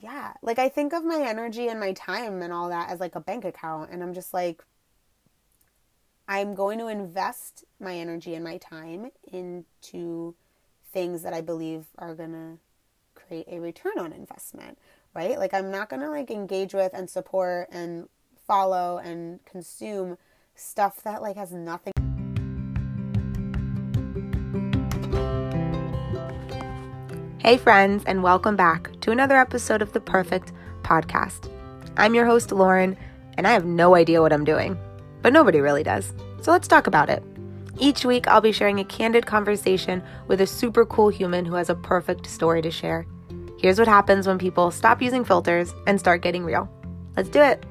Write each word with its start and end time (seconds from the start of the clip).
yeah, 0.00 0.34
like 0.42 0.58
I 0.58 0.68
think 0.68 0.92
of 0.92 1.04
my 1.04 1.20
energy 1.20 1.68
and 1.68 1.80
my 1.80 1.92
time 1.92 2.42
and 2.42 2.52
all 2.52 2.68
that 2.68 2.90
as 2.90 3.00
like 3.00 3.14
a 3.14 3.20
bank 3.20 3.44
account. 3.44 3.90
And 3.90 4.02
I'm 4.02 4.14
just 4.14 4.32
like, 4.32 4.64
I'm 6.28 6.54
going 6.54 6.78
to 6.78 6.88
invest 6.88 7.64
my 7.80 7.96
energy 7.96 8.34
and 8.34 8.44
my 8.44 8.58
time 8.58 9.10
into 9.32 10.34
things 10.92 11.22
that 11.22 11.32
I 11.32 11.40
believe 11.40 11.86
are 11.98 12.14
going 12.14 12.32
to 12.32 12.58
create 13.14 13.46
a 13.48 13.60
return 13.60 13.98
on 13.98 14.12
investment, 14.12 14.78
right? 15.14 15.38
Like 15.38 15.54
I'm 15.54 15.70
not 15.70 15.88
going 15.88 16.02
to 16.02 16.10
like 16.10 16.30
engage 16.30 16.74
with 16.74 16.92
and 16.94 17.08
support 17.10 17.68
and 17.72 18.08
follow 18.46 18.98
and 18.98 19.44
consume 19.44 20.16
stuff 20.54 21.02
that 21.02 21.22
like 21.22 21.36
has 21.36 21.52
nothing 21.52 21.92
Hey, 27.48 27.56
friends, 27.56 28.04
and 28.04 28.22
welcome 28.22 28.56
back 28.56 28.90
to 29.00 29.10
another 29.10 29.38
episode 29.38 29.80
of 29.80 29.94
the 29.94 30.02
Perfect 30.02 30.52
Podcast. 30.82 31.50
I'm 31.96 32.14
your 32.14 32.26
host, 32.26 32.52
Lauren, 32.52 32.94
and 33.38 33.46
I 33.46 33.52
have 33.52 33.64
no 33.64 33.94
idea 33.94 34.20
what 34.20 34.34
I'm 34.34 34.44
doing, 34.44 34.76
but 35.22 35.32
nobody 35.32 35.58
really 35.60 35.82
does. 35.82 36.12
So 36.42 36.52
let's 36.52 36.68
talk 36.68 36.86
about 36.86 37.08
it. 37.08 37.22
Each 37.78 38.04
week, 38.04 38.28
I'll 38.28 38.42
be 38.42 38.52
sharing 38.52 38.80
a 38.80 38.84
candid 38.84 39.24
conversation 39.24 40.02
with 40.26 40.42
a 40.42 40.46
super 40.46 40.84
cool 40.84 41.08
human 41.08 41.46
who 41.46 41.54
has 41.54 41.70
a 41.70 41.74
perfect 41.74 42.26
story 42.26 42.60
to 42.60 42.70
share. 42.70 43.06
Here's 43.58 43.78
what 43.78 43.88
happens 43.88 44.26
when 44.26 44.36
people 44.36 44.70
stop 44.70 45.00
using 45.00 45.24
filters 45.24 45.72
and 45.86 45.98
start 45.98 46.20
getting 46.20 46.44
real. 46.44 46.68
Let's 47.16 47.30
do 47.30 47.40
it. 47.40 47.64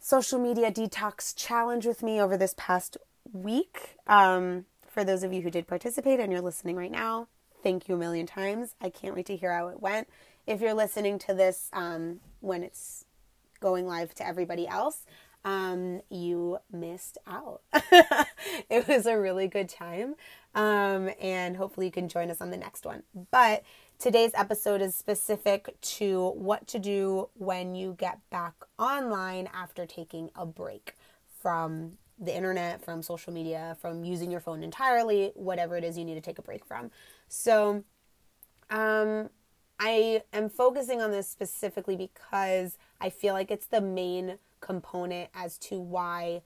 social 0.00 0.38
media 0.38 0.70
detox 0.72 1.36
challenge 1.36 1.84
with 1.84 2.02
me 2.02 2.18
over 2.18 2.38
this 2.38 2.54
past 2.56 2.96
week. 3.32 3.96
Um, 4.06 4.66
for 4.86 5.04
those 5.04 5.22
of 5.22 5.32
you 5.32 5.42
who 5.42 5.50
did 5.50 5.66
participate 5.66 6.20
and 6.20 6.32
you're 6.32 6.40
listening 6.40 6.76
right 6.76 6.90
now, 6.90 7.28
thank 7.62 7.88
you 7.88 7.94
a 7.94 7.98
million 7.98 8.26
times. 8.26 8.74
I 8.80 8.90
can't 8.90 9.14
wait 9.14 9.26
to 9.26 9.36
hear 9.36 9.52
how 9.52 9.68
it 9.68 9.80
went. 9.80 10.08
If 10.46 10.60
you're 10.60 10.74
listening 10.74 11.18
to 11.20 11.34
this 11.34 11.68
um, 11.72 12.20
when 12.40 12.62
it's 12.62 13.04
going 13.60 13.86
live 13.86 14.14
to 14.14 14.26
everybody 14.26 14.66
else, 14.68 15.04
um, 15.44 16.00
you 16.10 16.58
missed 16.72 17.18
out. 17.26 17.62
it 18.68 18.88
was 18.88 19.06
a 19.06 19.18
really 19.18 19.46
good 19.46 19.68
time. 19.68 20.16
Um, 20.54 21.10
and 21.20 21.56
hopefully 21.56 21.86
you 21.86 21.92
can 21.92 22.08
join 22.08 22.30
us 22.30 22.40
on 22.40 22.50
the 22.50 22.56
next 22.56 22.84
one. 22.84 23.04
But 23.30 23.62
today's 23.98 24.32
episode 24.34 24.82
is 24.82 24.94
specific 24.94 25.80
to 25.80 26.30
what 26.30 26.66
to 26.68 26.78
do 26.78 27.28
when 27.34 27.74
you 27.74 27.94
get 27.96 28.18
back 28.30 28.54
online 28.78 29.48
after 29.52 29.86
taking 29.86 30.30
a 30.34 30.44
break 30.44 30.96
from 31.40 31.98
the 32.18 32.34
internet, 32.34 32.82
from 32.82 33.02
social 33.02 33.32
media, 33.32 33.76
from 33.80 34.04
using 34.04 34.30
your 34.30 34.40
phone 34.40 34.62
entirely, 34.62 35.32
whatever 35.34 35.76
it 35.76 35.84
is 35.84 35.98
you 35.98 36.04
need 36.04 36.14
to 36.14 36.20
take 36.20 36.38
a 36.38 36.42
break 36.42 36.64
from. 36.64 36.90
So, 37.28 37.84
um, 38.70 39.30
I 39.78 40.22
am 40.32 40.48
focusing 40.48 41.02
on 41.02 41.10
this 41.10 41.28
specifically 41.28 41.96
because 41.96 42.78
I 43.00 43.10
feel 43.10 43.34
like 43.34 43.50
it's 43.50 43.66
the 43.66 43.82
main 43.82 44.38
component 44.60 45.28
as 45.34 45.58
to 45.58 45.78
why 45.78 46.42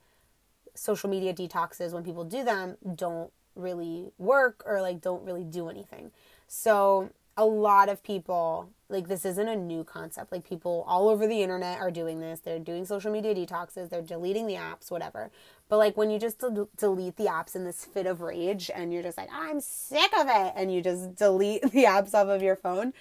social 0.75 1.09
media 1.09 1.33
detoxes, 1.33 1.93
when 1.93 2.03
people 2.03 2.25
do 2.25 2.43
them, 2.43 2.77
don't 2.95 3.31
really 3.55 4.11
work 4.17 4.63
or 4.65 4.81
like 4.81 5.01
don't 5.01 5.23
really 5.23 5.43
do 5.43 5.69
anything. 5.69 6.11
So, 6.47 7.11
a 7.37 7.45
lot 7.45 7.87
of 7.87 8.03
people 8.03 8.69
like 8.91 9.07
this 9.07 9.25
isn't 9.25 9.47
a 9.47 9.55
new 9.55 9.83
concept 9.83 10.31
like 10.31 10.47
people 10.47 10.83
all 10.87 11.09
over 11.09 11.25
the 11.27 11.41
internet 11.41 11.79
are 11.79 11.91
doing 11.91 12.19
this 12.19 12.39
they're 12.41 12.59
doing 12.59 12.85
social 12.85 13.11
media 13.11 13.33
detoxes 13.33 13.89
they're 13.89 14.01
deleting 14.01 14.47
the 14.47 14.55
apps 14.55 14.91
whatever 14.91 15.31
but 15.71 15.77
like 15.77 15.95
when 15.95 16.09
you 16.09 16.19
just 16.19 16.39
del- 16.39 16.67
delete 16.75 17.15
the 17.15 17.27
apps 17.27 17.55
in 17.55 17.63
this 17.63 17.85
fit 17.85 18.05
of 18.05 18.19
rage 18.19 18.69
and 18.75 18.91
you're 18.91 19.01
just 19.01 19.17
like, 19.17 19.29
I'm 19.31 19.61
sick 19.61 20.11
of 20.19 20.27
it, 20.27 20.51
and 20.57 20.69
you 20.69 20.81
just 20.81 21.15
delete 21.15 21.61
the 21.71 21.85
apps 21.85 22.13
off 22.13 22.27
of 22.27 22.41
your 22.41 22.57
phone, 22.57 22.91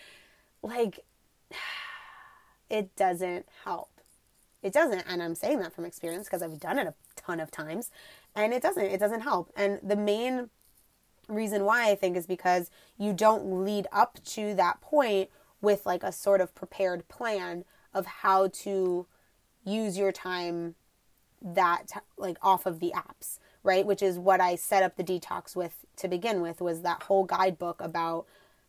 like 0.62 1.00
it 2.70 2.94
doesn't 2.94 3.46
help. 3.64 3.90
It 4.62 4.72
doesn't. 4.72 5.04
And 5.08 5.20
I'm 5.20 5.34
saying 5.34 5.58
that 5.58 5.72
from 5.72 5.84
experience 5.84 6.28
because 6.28 6.42
I've 6.42 6.60
done 6.60 6.78
it 6.78 6.86
a 6.86 6.94
ton 7.16 7.40
of 7.40 7.50
times 7.50 7.90
and 8.36 8.52
it 8.52 8.62
doesn't. 8.62 8.84
It 8.84 9.00
doesn't 9.00 9.22
help. 9.22 9.50
And 9.56 9.80
the 9.82 9.96
main 9.96 10.48
reason 11.26 11.64
why 11.64 11.90
I 11.90 11.96
think 11.96 12.16
is 12.16 12.28
because 12.28 12.70
you 12.96 13.12
don't 13.12 13.64
lead 13.64 13.88
up 13.90 14.22
to 14.26 14.54
that 14.54 14.80
point 14.80 15.28
with 15.60 15.86
like 15.86 16.02
a 16.02 16.12
sort 16.12 16.40
of 16.40 16.54
prepared 16.54 17.08
plan 17.08 17.64
of 17.92 18.06
how 18.06 18.48
to 18.48 19.06
use 19.64 19.98
your 19.98 20.12
time 20.12 20.74
that 21.42 21.90
like 22.16 22.38
off 22.42 22.66
of 22.66 22.80
the 22.80 22.92
apps, 22.94 23.38
right? 23.62 23.86
Which 23.86 24.02
is 24.02 24.18
what 24.18 24.40
I 24.40 24.56
set 24.56 24.82
up 24.82 24.96
the 24.96 25.04
detox 25.04 25.56
with 25.56 25.84
to 25.96 26.08
begin 26.08 26.40
with 26.40 26.60
was 26.60 26.82
that 26.82 27.04
whole 27.04 27.24
guidebook 27.24 27.80
about 27.80 28.26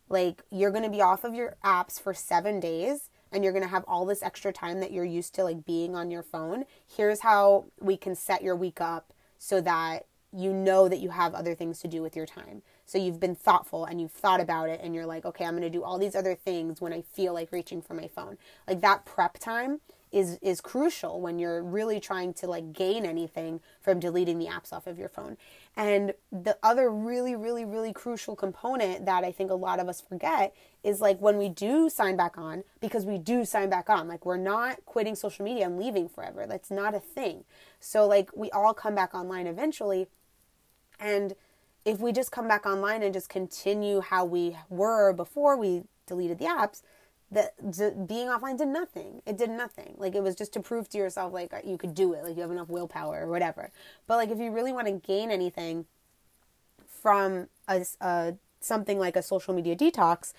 like 0.09 0.43
you're 0.49 0.71
going 0.71 0.83
to 0.83 0.89
be 0.89 1.01
off 1.01 1.23
of 1.23 1.33
your 1.33 1.55
apps 1.63 1.99
for 1.99 2.13
7 2.13 2.59
days 2.59 3.09
and 3.31 3.43
you're 3.43 3.53
going 3.53 3.63
to 3.63 3.69
have 3.69 3.85
all 3.87 4.05
this 4.05 4.23
extra 4.23 4.51
time 4.51 4.79
that 4.81 4.91
you're 4.91 5.05
used 5.05 5.33
to 5.35 5.43
like 5.43 5.65
being 5.65 5.95
on 5.95 6.11
your 6.11 6.23
phone. 6.23 6.65
Here's 6.85 7.21
how 7.21 7.65
we 7.79 7.95
can 7.95 8.15
set 8.15 8.43
your 8.43 8.55
week 8.55 8.81
up 8.81 9.13
so 9.37 9.61
that 9.61 10.05
you 10.33 10.53
know 10.53 10.87
that 10.87 10.99
you 10.99 11.09
have 11.09 11.33
other 11.33 11.55
things 11.55 11.79
to 11.79 11.87
do 11.87 12.01
with 12.01 12.15
your 12.15 12.25
time. 12.25 12.61
So 12.91 12.97
you've 12.97 13.21
been 13.21 13.35
thoughtful 13.35 13.85
and 13.85 14.01
you've 14.01 14.11
thought 14.11 14.41
about 14.41 14.67
it 14.67 14.81
and 14.83 14.93
you're 14.93 15.05
like, 15.05 15.23
okay, 15.23 15.45
I'm 15.45 15.53
going 15.53 15.61
to 15.61 15.69
do 15.69 15.81
all 15.81 15.97
these 15.97 16.13
other 16.13 16.35
things 16.35 16.81
when 16.81 16.91
I 16.91 17.01
feel 17.01 17.33
like 17.33 17.49
reaching 17.53 17.81
for 17.81 17.93
my 17.93 18.09
phone. 18.09 18.37
Like 18.67 18.81
that 18.81 19.05
prep 19.05 19.39
time 19.39 19.79
is 20.11 20.37
is 20.41 20.59
crucial 20.59 21.21
when 21.21 21.39
you're 21.39 21.63
really 21.63 22.01
trying 22.01 22.33
to 22.33 22.47
like 22.47 22.73
gain 22.73 23.05
anything 23.05 23.61
from 23.79 24.01
deleting 24.01 24.39
the 24.39 24.47
apps 24.47 24.73
off 24.73 24.87
of 24.87 24.99
your 24.99 25.07
phone. 25.07 25.37
And 25.77 26.15
the 26.33 26.57
other 26.61 26.91
really 26.91 27.33
really 27.33 27.63
really 27.63 27.93
crucial 27.93 28.35
component 28.35 29.05
that 29.05 29.23
I 29.23 29.31
think 29.31 29.51
a 29.51 29.55
lot 29.55 29.79
of 29.79 29.87
us 29.87 30.01
forget 30.01 30.53
is 30.83 30.99
like 30.99 31.17
when 31.21 31.37
we 31.37 31.47
do 31.47 31.89
sign 31.89 32.17
back 32.17 32.37
on 32.37 32.65
because 32.81 33.05
we 33.05 33.19
do 33.19 33.45
sign 33.45 33.69
back 33.69 33.89
on. 33.89 34.09
Like 34.09 34.25
we're 34.25 34.35
not 34.35 34.85
quitting 34.85 35.15
social 35.15 35.45
media 35.45 35.65
and 35.65 35.79
leaving 35.79 36.09
forever. 36.09 36.45
That's 36.45 36.69
not 36.69 36.93
a 36.93 36.99
thing. 36.99 37.45
So 37.79 38.05
like 38.05 38.31
we 38.35 38.51
all 38.51 38.73
come 38.73 38.95
back 38.95 39.15
online 39.15 39.47
eventually 39.47 40.07
and 40.99 41.35
if 41.85 41.99
we 41.99 42.11
just 42.11 42.31
come 42.31 42.47
back 42.47 42.65
online 42.65 43.03
and 43.03 43.13
just 43.13 43.29
continue 43.29 44.01
how 44.01 44.25
we 44.25 44.57
were 44.69 45.13
before 45.13 45.57
we 45.57 45.83
deleted 46.07 46.39
the 46.39 46.45
apps, 46.45 46.81
that 47.31 47.55
being 48.07 48.27
offline 48.27 48.57
did 48.57 48.67
nothing. 48.67 49.21
It 49.25 49.37
did 49.37 49.49
nothing. 49.49 49.95
Like 49.97 50.15
it 50.15 50.21
was 50.21 50.35
just 50.35 50.51
to 50.53 50.59
prove 50.59 50.89
to 50.89 50.97
yourself 50.97 51.31
like 51.31 51.53
you 51.65 51.77
could 51.77 51.95
do 51.95 52.13
it, 52.13 52.23
like 52.23 52.35
you 52.35 52.41
have 52.41 52.51
enough 52.51 52.67
willpower 52.67 53.21
or 53.21 53.27
whatever. 53.27 53.71
But 54.05 54.17
like 54.17 54.29
if 54.29 54.37
you 54.37 54.51
really 54.51 54.73
want 54.73 54.87
to 54.87 54.93
gain 54.93 55.31
anything 55.31 55.85
from 56.87 57.47
a, 57.67 57.85
a 58.01 58.35
something 58.59 58.99
like 58.99 59.15
a 59.15 59.23
social 59.23 59.53
media 59.53 59.75
detox, 59.75 60.33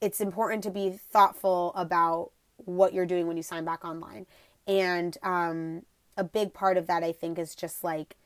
it's 0.00 0.20
important 0.20 0.64
to 0.64 0.70
be 0.70 0.90
thoughtful 0.90 1.72
about 1.76 2.30
what 2.56 2.94
you're 2.94 3.06
doing 3.06 3.26
when 3.26 3.36
you 3.36 3.42
sign 3.42 3.64
back 3.64 3.84
online. 3.84 4.26
And 4.66 5.18
um, 5.22 5.82
a 6.16 6.24
big 6.24 6.54
part 6.54 6.76
of 6.76 6.86
that, 6.86 7.04
I 7.04 7.12
think, 7.12 7.38
is 7.38 7.54
just 7.54 7.84
like 7.84 8.16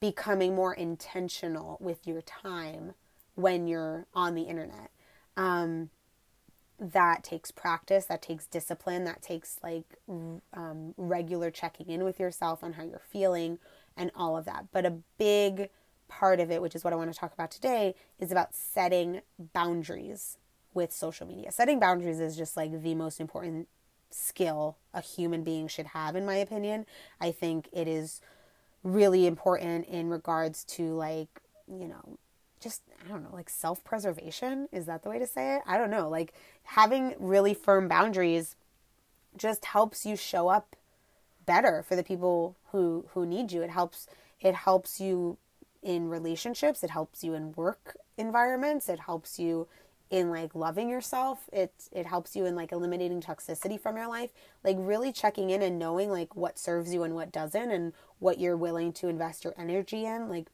becoming 0.00 0.54
more 0.54 0.74
intentional 0.74 1.76
with 1.80 2.06
your 2.06 2.22
time 2.22 2.94
when 3.34 3.66
you're 3.66 4.06
on 4.14 4.34
the 4.34 4.42
internet. 4.42 4.90
Um, 5.36 5.90
that 6.80 7.24
takes 7.24 7.50
practice, 7.50 8.06
that 8.06 8.22
takes 8.22 8.46
discipline, 8.46 9.04
that 9.04 9.22
takes 9.22 9.58
like 9.62 9.84
um, 10.08 10.94
regular 10.96 11.50
checking 11.50 11.88
in 11.88 12.04
with 12.04 12.20
yourself 12.20 12.62
on 12.62 12.74
how 12.74 12.84
you're 12.84 13.02
feeling 13.10 13.58
and 13.96 14.10
all 14.14 14.36
of 14.36 14.44
that. 14.44 14.66
But 14.72 14.86
a 14.86 14.98
big 15.18 15.70
part 16.06 16.40
of 16.40 16.50
it, 16.50 16.62
which 16.62 16.74
is 16.74 16.84
what 16.84 16.92
I 16.92 16.96
want 16.96 17.12
to 17.12 17.18
talk 17.18 17.32
about 17.32 17.50
today, 17.50 17.94
is 18.20 18.30
about 18.30 18.54
setting 18.54 19.22
boundaries 19.52 20.38
with 20.72 20.92
social 20.92 21.26
media. 21.26 21.50
Setting 21.50 21.80
boundaries 21.80 22.20
is 22.20 22.36
just 22.36 22.56
like 22.56 22.82
the 22.82 22.94
most 22.94 23.20
important 23.20 23.68
skill 24.10 24.76
a 24.94 25.00
human 25.00 25.42
being 25.42 25.68
should 25.68 25.86
have, 25.86 26.14
in 26.16 26.24
my 26.24 26.36
opinion. 26.36 26.86
I 27.20 27.32
think 27.32 27.68
it 27.72 27.88
is 27.88 28.20
really 28.82 29.26
important 29.26 29.86
in 29.86 30.08
regards 30.08 30.64
to 30.64 30.94
like, 30.94 31.40
you 31.66 31.88
know, 31.88 32.18
just 32.60 32.82
I 33.04 33.08
don't 33.08 33.22
know, 33.22 33.32
like 33.32 33.50
self-preservation, 33.50 34.68
is 34.72 34.86
that 34.86 35.02
the 35.02 35.10
way 35.10 35.18
to 35.18 35.26
say 35.26 35.56
it? 35.56 35.62
I 35.66 35.78
don't 35.78 35.90
know. 35.90 36.08
Like 36.08 36.34
having 36.64 37.14
really 37.18 37.54
firm 37.54 37.88
boundaries 37.88 38.56
just 39.36 39.66
helps 39.66 40.04
you 40.04 40.16
show 40.16 40.48
up 40.48 40.74
better 41.46 41.82
for 41.82 41.96
the 41.96 42.02
people 42.02 42.56
who 42.72 43.06
who 43.14 43.24
need 43.24 43.52
you. 43.52 43.62
It 43.62 43.70
helps 43.70 44.06
it 44.40 44.54
helps 44.54 45.00
you 45.00 45.38
in 45.82 46.08
relationships, 46.08 46.82
it 46.82 46.90
helps 46.90 47.22
you 47.22 47.34
in 47.34 47.52
work 47.52 47.96
environments, 48.16 48.88
it 48.88 49.00
helps 49.00 49.38
you 49.38 49.68
in 50.10 50.30
like 50.30 50.54
loving 50.54 50.88
yourself. 50.88 51.48
It 51.52 51.72
it 51.92 52.06
helps 52.06 52.34
you 52.34 52.46
in 52.46 52.54
like 52.54 52.72
eliminating 52.72 53.20
toxicity 53.20 53.80
from 53.80 53.96
your 53.96 54.08
life. 54.08 54.30
Like 54.64 54.76
really 54.78 55.12
checking 55.12 55.50
in 55.50 55.62
and 55.62 55.78
knowing 55.78 56.10
like 56.10 56.34
what 56.36 56.58
serves 56.58 56.92
you 56.92 57.02
and 57.02 57.14
what 57.14 57.32
doesn't 57.32 57.70
and 57.70 57.92
what 58.18 58.38
you're 58.38 58.56
willing 58.56 58.92
to 58.94 59.08
invest 59.08 59.44
your 59.44 59.54
energy 59.58 60.04
in. 60.04 60.28
Like 60.28 60.48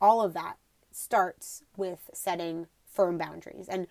all 0.00 0.22
of 0.22 0.34
that 0.34 0.56
starts 0.90 1.62
with 1.76 2.10
setting 2.12 2.66
firm 2.84 3.18
boundaries 3.18 3.68
and 3.68 3.86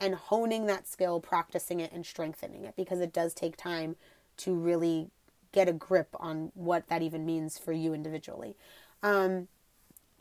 and 0.00 0.14
honing 0.14 0.66
that 0.66 0.88
skill, 0.88 1.20
practicing 1.20 1.80
it 1.80 1.92
and 1.92 2.04
strengthening 2.04 2.64
it 2.64 2.74
because 2.76 3.00
it 3.00 3.12
does 3.12 3.32
take 3.32 3.56
time 3.56 3.96
to 4.38 4.54
really 4.54 5.08
get 5.52 5.68
a 5.68 5.72
grip 5.72 6.08
on 6.18 6.50
what 6.54 6.88
that 6.88 7.00
even 7.00 7.24
means 7.24 7.56
for 7.58 7.72
you 7.72 7.94
individually. 7.94 8.56
Um, 9.02 9.46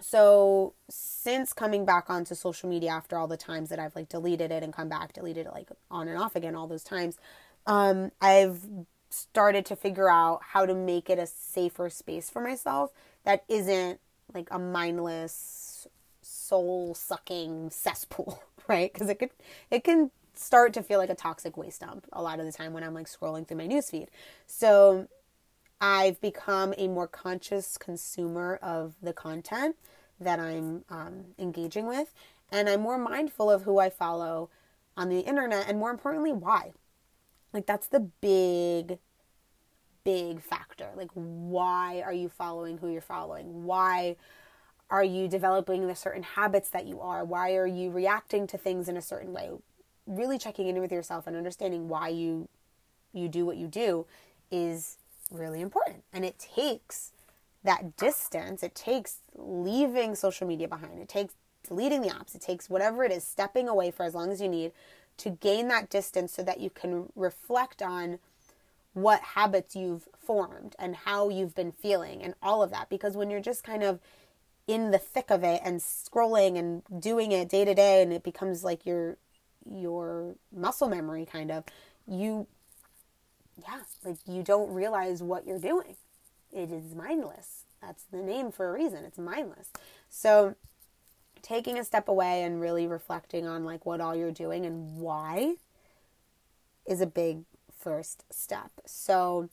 so 0.04 0.74
since 0.90 1.54
coming 1.54 1.86
back 1.86 2.10
onto 2.10 2.36
social 2.36 2.70
media 2.70 2.90
after 2.92 3.18
all 3.18 3.28
the 3.28 3.38
times 3.38 3.70
that 3.70 3.80
I've 3.80 3.96
like 3.96 4.10
deleted 4.10 4.52
it 4.52 4.62
and 4.62 4.74
come 4.74 4.90
back, 4.90 5.14
deleted 5.14 5.48
it 5.48 5.54
like 5.54 5.70
on 5.90 6.08
and 6.08 6.18
off 6.18 6.36
again 6.36 6.56
all 6.56 6.68
those 6.68 6.84
times, 6.84 7.18
um, 7.66 8.12
I've 8.22 8.66
started 9.10 9.66
to 9.68 9.76
figure 9.76 10.10
out 10.10 10.42
how 10.44 10.66
to 10.66 10.74
make 10.74 11.10
it 11.10 11.20
a 11.20 11.26
safer 11.26 11.90
space 11.90 12.30
for 12.30 12.42
myself 12.42 12.92
that 13.24 13.44
isn't 13.48 14.00
like 14.34 14.48
a 14.52 14.60
mindless 14.60 15.88
soul 16.22 16.94
sucking 16.94 17.70
cesspool, 17.70 18.44
right? 18.68 18.92
Because 18.92 19.08
it 19.08 19.20
could 19.20 19.30
it 19.72 19.84
can 19.84 20.12
start 20.36 20.74
to 20.74 20.84
feel 20.84 21.00
like 21.00 21.12
a 21.12 21.16
toxic 21.16 21.56
waste 21.56 21.82
dump 21.82 22.08
a 22.12 22.22
lot 22.22 22.40
of 22.40 22.46
the 22.46 22.52
time 22.52 22.74
when 22.74 22.84
I'm 22.84 22.94
like 22.94 23.08
scrolling 23.08 23.48
through 23.48 23.58
my 23.58 23.68
newsfeed. 23.68 24.08
So 24.48 25.08
I've 25.80 26.20
become 26.22 26.74
a 26.78 26.88
more 26.88 27.08
conscious 27.08 27.78
consumer 27.78 28.60
of 28.62 28.96
the 29.02 29.14
content 29.14 29.76
that 30.20 30.40
I'm 30.40 30.84
um, 30.90 31.26
engaging 31.38 31.88
with, 31.88 32.14
and 32.52 32.70
I'm 32.70 32.82
more 32.82 32.98
mindful 32.98 33.50
of 33.50 33.64
who 33.64 33.80
I 33.80 33.90
follow 33.90 34.50
on 34.96 35.10
the 35.10 35.20
internet, 35.20 35.68
and 35.68 35.80
more 35.80 35.92
importantly, 35.92 36.32
why. 36.32 36.74
Like 37.52 37.66
that's 37.66 37.88
the 37.88 38.00
big 38.00 39.00
big 40.04 40.42
factor. 40.42 40.90
Like, 40.96 41.12
why 41.14 42.02
are 42.06 42.14
you 42.14 42.30
following 42.30 42.78
who 42.78 42.90
you're 42.90 43.02
following? 43.02 43.64
Why 43.64 44.18
are 44.90 45.04
you 45.04 45.28
developing 45.28 45.88
the 45.88 45.96
certain 45.96 46.24
habits 46.24 46.70
that 46.70 46.86
you 46.86 47.00
are? 47.00 47.24
Why 47.24 47.56
are 47.56 47.68
you 47.68 47.90
reacting 47.90 48.48
to 48.48 48.58
things 48.58 48.90
in 48.90 48.98
a 48.98 49.02
certain 49.02 49.34
way? 49.34 49.52
Really 50.06 50.38
checking 50.38 50.68
in 50.68 50.82
with 50.82 50.92
yourself 50.92 51.26
and 51.26 51.36
understanding 51.36 51.88
why 51.88 52.10
you 52.10 52.50
you 53.14 53.30
do 53.30 53.46
what 53.46 53.58
you 53.58 53.68
do 53.68 54.06
is 54.52 54.98
really 55.32 55.62
important. 55.62 56.04
And 56.12 56.26
it 56.26 56.38
takes 56.40 57.13
that 57.64 57.96
distance, 57.98 58.64
it 58.64 58.76
takes 58.76 59.18
leaving 59.36 60.16
social 60.16 60.48
media 60.48 60.68
behind. 60.68 61.00
It 61.00 61.10
takes 61.10 61.34
deleting 61.68 62.02
the 62.02 62.10
apps. 62.10 62.36
It 62.36 62.42
takes 62.42 62.70
whatever 62.70 63.04
it 63.04 63.12
is, 63.12 63.24
stepping 63.24 63.68
away 63.68 63.92
for 63.92 64.04
as 64.04 64.14
long 64.14 64.32
as 64.32 64.42
you 64.42 64.50
need 64.50 64.72
to 65.18 65.30
gain 65.30 65.68
that 65.70 65.90
distance 65.90 66.34
so 66.34 66.44
that 66.44 66.60
you 66.60 66.70
can 66.70 67.12
reflect 67.16 67.82
on 67.82 68.20
what 68.94 69.22
habits 69.22 69.76
you've 69.76 70.08
formed 70.18 70.76
and 70.78 70.96
how 70.96 71.30
you've 71.30 71.56
been 71.56 71.72
feeling 71.72 72.22
and 72.22 72.34
all 72.42 72.62
of 72.62 72.72
that. 72.72 72.90
Because 72.90 73.16
when 73.16 73.30
you're 73.30 73.40
just 73.40 73.64
kind 73.64 73.84
of 73.84 74.00
in 74.68 74.92
the 74.92 74.98
thick 74.98 75.30
of 75.30 75.44
it 75.44 75.62
and 75.64 75.80
scrolling 75.80 76.58
and 76.58 76.84
doing 77.02 77.32
it 77.32 77.50
day 77.50 77.66
to 77.66 77.74
day 77.74 78.02
and 78.02 78.14
it 78.14 78.24
becomes 78.24 78.64
like 78.64 78.86
your 78.86 79.18
your 79.70 80.36
muscle 80.54 80.90
memory 80.90 81.26
kind 81.26 81.52
of, 81.52 81.64
you 82.08 82.48
yeah, 83.62 83.82
like 84.04 84.18
you 84.28 84.44
don't 84.44 84.74
realize 84.74 85.22
what 85.22 85.46
you're 85.46 85.60
doing. 85.60 85.96
It 86.54 86.72
is 86.72 86.96
mindless. 86.96 87.66
That's 87.82 88.04
the 88.04 88.18
name 88.18 88.52
for 88.52 88.70
a 88.70 88.74
reason. 88.74 89.04
It's 89.06 89.18
mindless. 89.18 89.72
So 90.10 90.56
taking 91.42 91.78
a 91.78 91.84
step 91.84 92.08
away 92.08 92.44
and 92.44 92.62
really 92.62 92.88
reflecting 92.88 93.46
on 93.46 93.66
like 93.66 93.86
what 93.86 94.02
all 94.02 94.16
you're 94.16 94.32
doing 94.32 94.66
and 94.66 94.98
why 94.98 95.56
is 96.86 97.02
a 97.02 97.06
big 97.06 97.44
first 97.78 98.24
step. 98.32 98.72
So, 98.86 99.50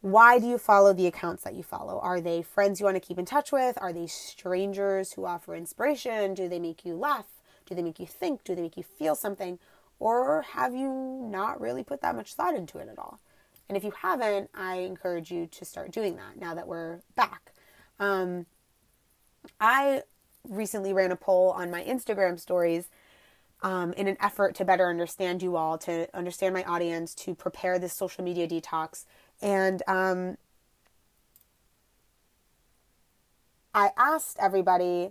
why 0.00 0.38
do 0.38 0.46
you 0.46 0.58
follow 0.58 0.92
the 0.92 1.06
accounts 1.06 1.42
that 1.44 1.54
you 1.54 1.62
follow? 1.62 1.98
Are 2.00 2.20
they 2.20 2.42
friends 2.42 2.80
you 2.80 2.84
want 2.84 2.96
to 2.96 3.00
keep 3.00 3.18
in 3.18 3.24
touch 3.24 3.50
with? 3.50 3.76
Are 3.80 3.92
they 3.92 4.06
strangers 4.06 5.12
who 5.12 5.24
offer 5.24 5.54
inspiration? 5.54 6.34
Do 6.34 6.48
they 6.48 6.58
make 6.58 6.84
you 6.84 6.94
laugh? 6.94 7.26
Do 7.66 7.74
they 7.74 7.82
make 7.82 7.98
you 7.98 8.06
think? 8.06 8.44
Do 8.44 8.54
they 8.54 8.62
make 8.62 8.76
you 8.76 8.82
feel 8.82 9.14
something? 9.14 9.58
Or 9.98 10.42
have 10.42 10.74
you 10.74 10.88
not 11.30 11.60
really 11.60 11.82
put 11.82 12.02
that 12.02 12.14
much 12.14 12.34
thought 12.34 12.54
into 12.54 12.78
it 12.78 12.88
at 12.88 12.98
all? 12.98 13.18
And 13.68 13.76
if 13.76 13.84
you 13.84 13.92
haven't, 14.02 14.50
I 14.54 14.76
encourage 14.76 15.30
you 15.30 15.46
to 15.48 15.64
start 15.64 15.90
doing 15.90 16.16
that 16.16 16.38
now 16.38 16.54
that 16.54 16.68
we're 16.68 17.00
back. 17.14 17.52
Um, 17.98 18.46
I 19.60 20.02
recently 20.48 20.92
ran 20.92 21.10
a 21.10 21.16
poll 21.16 21.50
on 21.50 21.70
my 21.70 21.82
Instagram 21.82 22.38
stories 22.38 22.88
um, 23.62 23.92
in 23.94 24.06
an 24.06 24.16
effort 24.20 24.54
to 24.56 24.64
better 24.64 24.88
understand 24.88 25.42
you 25.42 25.56
all, 25.56 25.78
to 25.78 26.08
understand 26.14 26.54
my 26.54 26.62
audience, 26.64 27.14
to 27.14 27.34
prepare 27.34 27.78
this 27.78 27.92
social 27.92 28.22
media 28.22 28.46
detox. 28.46 29.04
And 29.42 29.82
um, 29.88 30.36
I 33.74 33.90
asked 33.96 34.36
everybody, 34.40 35.10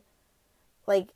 like, 0.87 1.09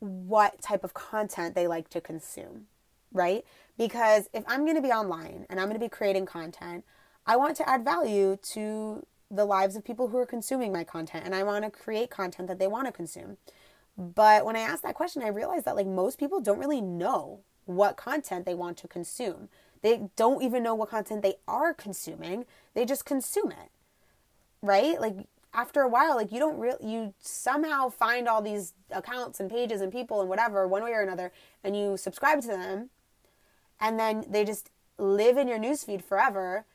what 0.00 0.60
type 0.62 0.82
of 0.82 0.94
content 0.94 1.54
they 1.54 1.66
like 1.68 1.90
to 1.90 2.00
consume, 2.00 2.66
right? 3.12 3.44
Because 3.80 4.28
if 4.34 4.44
I'm 4.46 4.66
going 4.66 4.76
to 4.76 4.82
be 4.82 4.90
online 4.90 5.46
and 5.48 5.58
I'm 5.58 5.64
going 5.64 5.80
to 5.80 5.82
be 5.82 5.88
creating 5.88 6.26
content, 6.26 6.84
I 7.26 7.36
want 7.36 7.56
to 7.56 7.66
add 7.66 7.82
value 7.82 8.36
to 8.52 9.06
the 9.30 9.46
lives 9.46 9.74
of 9.74 9.86
people 9.86 10.08
who 10.08 10.18
are 10.18 10.26
consuming 10.26 10.70
my 10.70 10.84
content 10.84 11.24
and 11.24 11.34
I 11.34 11.44
want 11.44 11.64
to 11.64 11.70
create 11.70 12.10
content 12.10 12.46
that 12.48 12.58
they 12.58 12.66
want 12.66 12.88
to 12.88 12.92
consume. 12.92 13.38
But 13.96 14.44
when 14.44 14.54
I 14.54 14.60
asked 14.60 14.82
that 14.82 14.96
question, 14.96 15.22
I 15.22 15.28
realized 15.28 15.64
that 15.64 15.76
like 15.76 15.86
most 15.86 16.18
people 16.18 16.42
don't 16.42 16.58
really 16.58 16.82
know 16.82 17.40
what 17.64 17.96
content 17.96 18.44
they 18.44 18.52
want 18.52 18.76
to 18.76 18.86
consume. 18.86 19.48
They 19.80 20.10
don't 20.14 20.42
even 20.42 20.62
know 20.62 20.74
what 20.74 20.90
content 20.90 21.22
they 21.22 21.36
are 21.48 21.72
consuming. 21.72 22.44
They 22.74 22.84
just 22.84 23.06
consume 23.06 23.50
it. 23.50 23.70
Right? 24.60 25.00
Like 25.00 25.26
after 25.54 25.80
a 25.80 25.88
while, 25.88 26.16
like 26.16 26.32
you 26.32 26.38
don't 26.38 26.58
really, 26.58 26.86
you 26.86 27.14
somehow 27.18 27.88
find 27.88 28.28
all 28.28 28.42
these 28.42 28.74
accounts 28.90 29.40
and 29.40 29.50
pages 29.50 29.80
and 29.80 29.90
people 29.90 30.20
and 30.20 30.28
whatever, 30.28 30.68
one 30.68 30.84
way 30.84 30.92
or 30.92 31.00
another, 31.00 31.32
and 31.64 31.74
you 31.74 31.96
subscribe 31.96 32.42
to 32.42 32.48
them, 32.48 32.90
and 33.80 33.98
then 33.98 34.24
they 34.28 34.44
just 34.44 34.70
live 34.98 35.36
in 35.36 35.48
your 35.48 35.58
newsfeed 35.58 36.02
forever, 36.02 36.66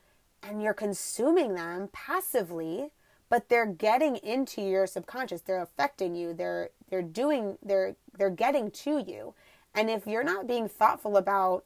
and 0.42 0.62
you're 0.62 0.74
consuming 0.74 1.54
them 1.54 1.88
passively 1.92 2.90
but 3.28 3.48
they're 3.48 3.66
getting 3.66 4.16
into 4.16 4.62
your 4.62 4.86
subconscious. 4.86 5.40
They're 5.40 5.62
affecting 5.62 6.14
you. 6.14 6.32
They're 6.32 6.70
they're 6.88 7.02
doing 7.02 7.58
they're 7.62 7.96
they're 8.16 8.30
getting 8.30 8.70
to 8.70 9.02
you. 9.04 9.34
And 9.74 9.90
if 9.90 10.06
you're 10.06 10.24
not 10.24 10.46
being 10.46 10.68
thoughtful 10.68 11.16
about 11.16 11.64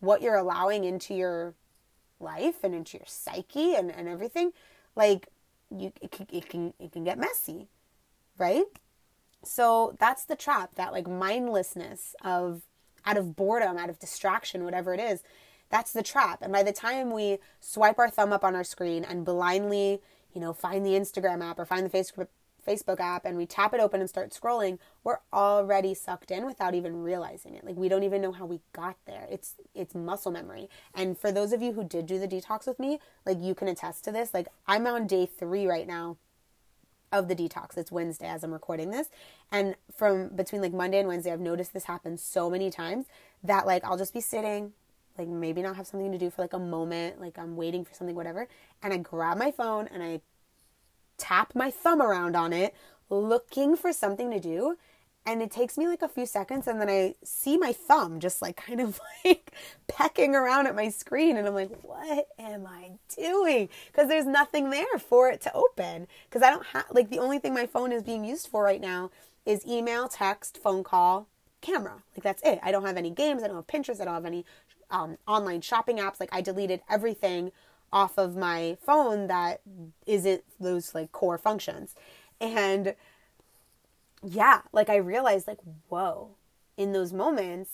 what 0.00 0.22
you're 0.22 0.36
allowing 0.36 0.84
into 0.84 1.14
your 1.14 1.54
life 2.18 2.64
and 2.64 2.74
into 2.74 2.96
your 2.96 3.06
psyche 3.06 3.74
and, 3.74 3.90
and 3.90 4.08
everything 4.08 4.52
like 4.96 5.28
you 5.70 5.92
it 6.00 6.10
can, 6.10 6.26
it 6.32 6.48
can 6.48 6.74
it 6.78 6.92
can 6.92 7.04
get 7.04 7.18
messy 7.18 7.68
right? 8.38 8.64
So 9.44 9.94
that's 9.98 10.24
the 10.24 10.36
trap 10.36 10.74
that 10.76 10.92
like 10.92 11.06
mindlessness 11.06 12.14
of 12.24 12.62
out 13.06 13.16
of 13.16 13.36
boredom 13.36 13.76
out 13.76 13.90
of 13.90 13.98
distraction 13.98 14.64
whatever 14.64 14.94
it 14.94 15.00
is 15.00 15.22
that's 15.70 15.92
the 15.92 16.02
trap 16.02 16.40
and 16.42 16.52
by 16.52 16.62
the 16.62 16.72
time 16.72 17.10
we 17.10 17.38
swipe 17.60 17.98
our 17.98 18.10
thumb 18.10 18.32
up 18.32 18.44
on 18.44 18.54
our 18.54 18.64
screen 18.64 19.04
and 19.04 19.24
blindly 19.24 20.00
you 20.34 20.40
know, 20.40 20.52
find 20.52 20.84
the 20.84 20.90
Instagram 20.90 21.42
app 21.42 21.58
or 21.58 21.64
find 21.64 21.88
the 21.88 22.26
Facebook 22.66 23.00
app 23.00 23.24
and 23.24 23.36
we 23.36 23.46
tap 23.46 23.74
it 23.74 23.80
open 23.80 24.00
and 24.00 24.08
start 24.08 24.30
scrolling, 24.30 24.78
we're 25.04 25.18
already 25.32 25.94
sucked 25.94 26.30
in 26.30 26.46
without 26.46 26.74
even 26.74 27.02
realizing 27.02 27.54
it. 27.54 27.64
Like 27.64 27.76
we 27.76 27.88
don't 27.88 28.02
even 28.02 28.22
know 28.22 28.32
how 28.32 28.46
we 28.46 28.60
got 28.72 28.96
there. 29.06 29.26
It's 29.30 29.56
it's 29.74 29.94
muscle 29.94 30.32
memory. 30.32 30.68
And 30.94 31.18
for 31.18 31.32
those 31.32 31.52
of 31.52 31.62
you 31.62 31.72
who 31.72 31.84
did 31.84 32.06
do 32.06 32.18
the 32.18 32.28
detox 32.28 32.66
with 32.66 32.78
me, 32.78 32.98
like 33.26 33.40
you 33.40 33.54
can 33.54 33.68
attest 33.68 34.04
to 34.04 34.12
this. 34.12 34.32
Like 34.32 34.48
I'm 34.66 34.86
on 34.86 35.06
day 35.06 35.26
3 35.26 35.66
right 35.66 35.86
now 35.86 36.16
of 37.12 37.28
the 37.28 37.36
detox. 37.36 37.76
It's 37.76 37.92
Wednesday 37.92 38.26
as 38.26 38.42
I'm 38.42 38.52
recording 38.52 38.90
this. 38.90 39.10
And 39.50 39.76
from 39.94 40.28
between 40.28 40.62
like 40.62 40.72
Monday 40.72 40.98
and 40.98 41.08
Wednesday, 41.08 41.32
I've 41.32 41.40
noticed 41.40 41.72
this 41.72 41.84
happen 41.84 42.18
so 42.18 42.50
many 42.50 42.70
times 42.70 43.06
that 43.44 43.66
like 43.66 43.84
I'll 43.84 43.98
just 43.98 44.14
be 44.14 44.20
sitting, 44.20 44.72
like 45.18 45.28
maybe 45.28 45.62
not 45.62 45.76
have 45.76 45.86
something 45.86 46.10
to 46.10 46.18
do 46.18 46.30
for 46.30 46.42
like 46.42 46.54
a 46.54 46.58
moment, 46.58 47.20
like 47.20 47.38
I'm 47.38 47.56
waiting 47.56 47.84
for 47.84 47.94
something, 47.94 48.16
whatever. 48.16 48.48
And 48.82 48.92
I 48.92 48.96
grab 48.96 49.36
my 49.36 49.50
phone 49.50 49.88
and 49.88 50.02
I 50.02 50.22
tap 51.18 51.54
my 51.54 51.70
thumb 51.70 52.00
around 52.00 52.34
on 52.34 52.52
it, 52.52 52.74
looking 53.10 53.76
for 53.76 53.92
something 53.92 54.30
to 54.30 54.40
do. 54.40 54.76
And 55.24 55.40
it 55.40 55.52
takes 55.52 55.78
me 55.78 55.86
like 55.86 56.02
a 56.02 56.08
few 56.08 56.26
seconds, 56.26 56.66
and 56.66 56.80
then 56.80 56.88
I 56.88 57.14
see 57.22 57.56
my 57.56 57.72
thumb 57.72 58.18
just 58.18 58.42
like 58.42 58.56
kind 58.56 58.80
of 58.80 59.00
like 59.24 59.52
pecking 59.86 60.34
around 60.34 60.66
at 60.66 60.74
my 60.74 60.88
screen. 60.88 61.36
And 61.36 61.46
I'm 61.46 61.54
like, 61.54 61.70
what 61.82 62.26
am 62.38 62.66
I 62.66 62.92
doing? 63.16 63.68
Because 63.86 64.08
there's 64.08 64.26
nothing 64.26 64.70
there 64.70 64.98
for 64.98 65.30
it 65.30 65.40
to 65.42 65.52
open. 65.54 66.08
Because 66.28 66.42
I 66.42 66.50
don't 66.50 66.66
have, 66.66 66.86
like, 66.90 67.08
the 67.08 67.20
only 67.20 67.38
thing 67.38 67.54
my 67.54 67.66
phone 67.66 67.92
is 67.92 68.02
being 68.02 68.24
used 68.24 68.48
for 68.48 68.64
right 68.64 68.80
now 68.80 69.10
is 69.46 69.64
email, 69.66 70.08
text, 70.08 70.58
phone 70.58 70.82
call, 70.82 71.28
camera. 71.60 72.02
Like, 72.16 72.24
that's 72.24 72.42
it. 72.42 72.58
I 72.62 72.72
don't 72.72 72.84
have 72.84 72.96
any 72.96 73.10
games. 73.10 73.44
I 73.44 73.46
don't 73.46 73.56
have 73.56 73.66
Pinterest. 73.68 74.00
I 74.00 74.04
don't 74.04 74.14
have 74.14 74.24
any 74.24 74.44
um, 74.90 75.18
online 75.28 75.60
shopping 75.60 75.98
apps. 75.98 76.18
Like, 76.18 76.30
I 76.32 76.40
deleted 76.40 76.80
everything 76.90 77.52
off 77.92 78.18
of 78.18 78.36
my 78.36 78.76
phone 78.80 79.26
that 79.26 79.60
isn't 80.06 80.42
those 80.58 80.94
like 80.94 81.12
core 81.12 81.38
functions. 81.38 81.94
And 82.40 82.94
yeah, 84.22 84.62
like 84.72 84.88
I 84.88 84.96
realized 84.96 85.46
like 85.46 85.60
whoa, 85.88 86.36
in 86.76 86.92
those 86.92 87.12
moments 87.12 87.70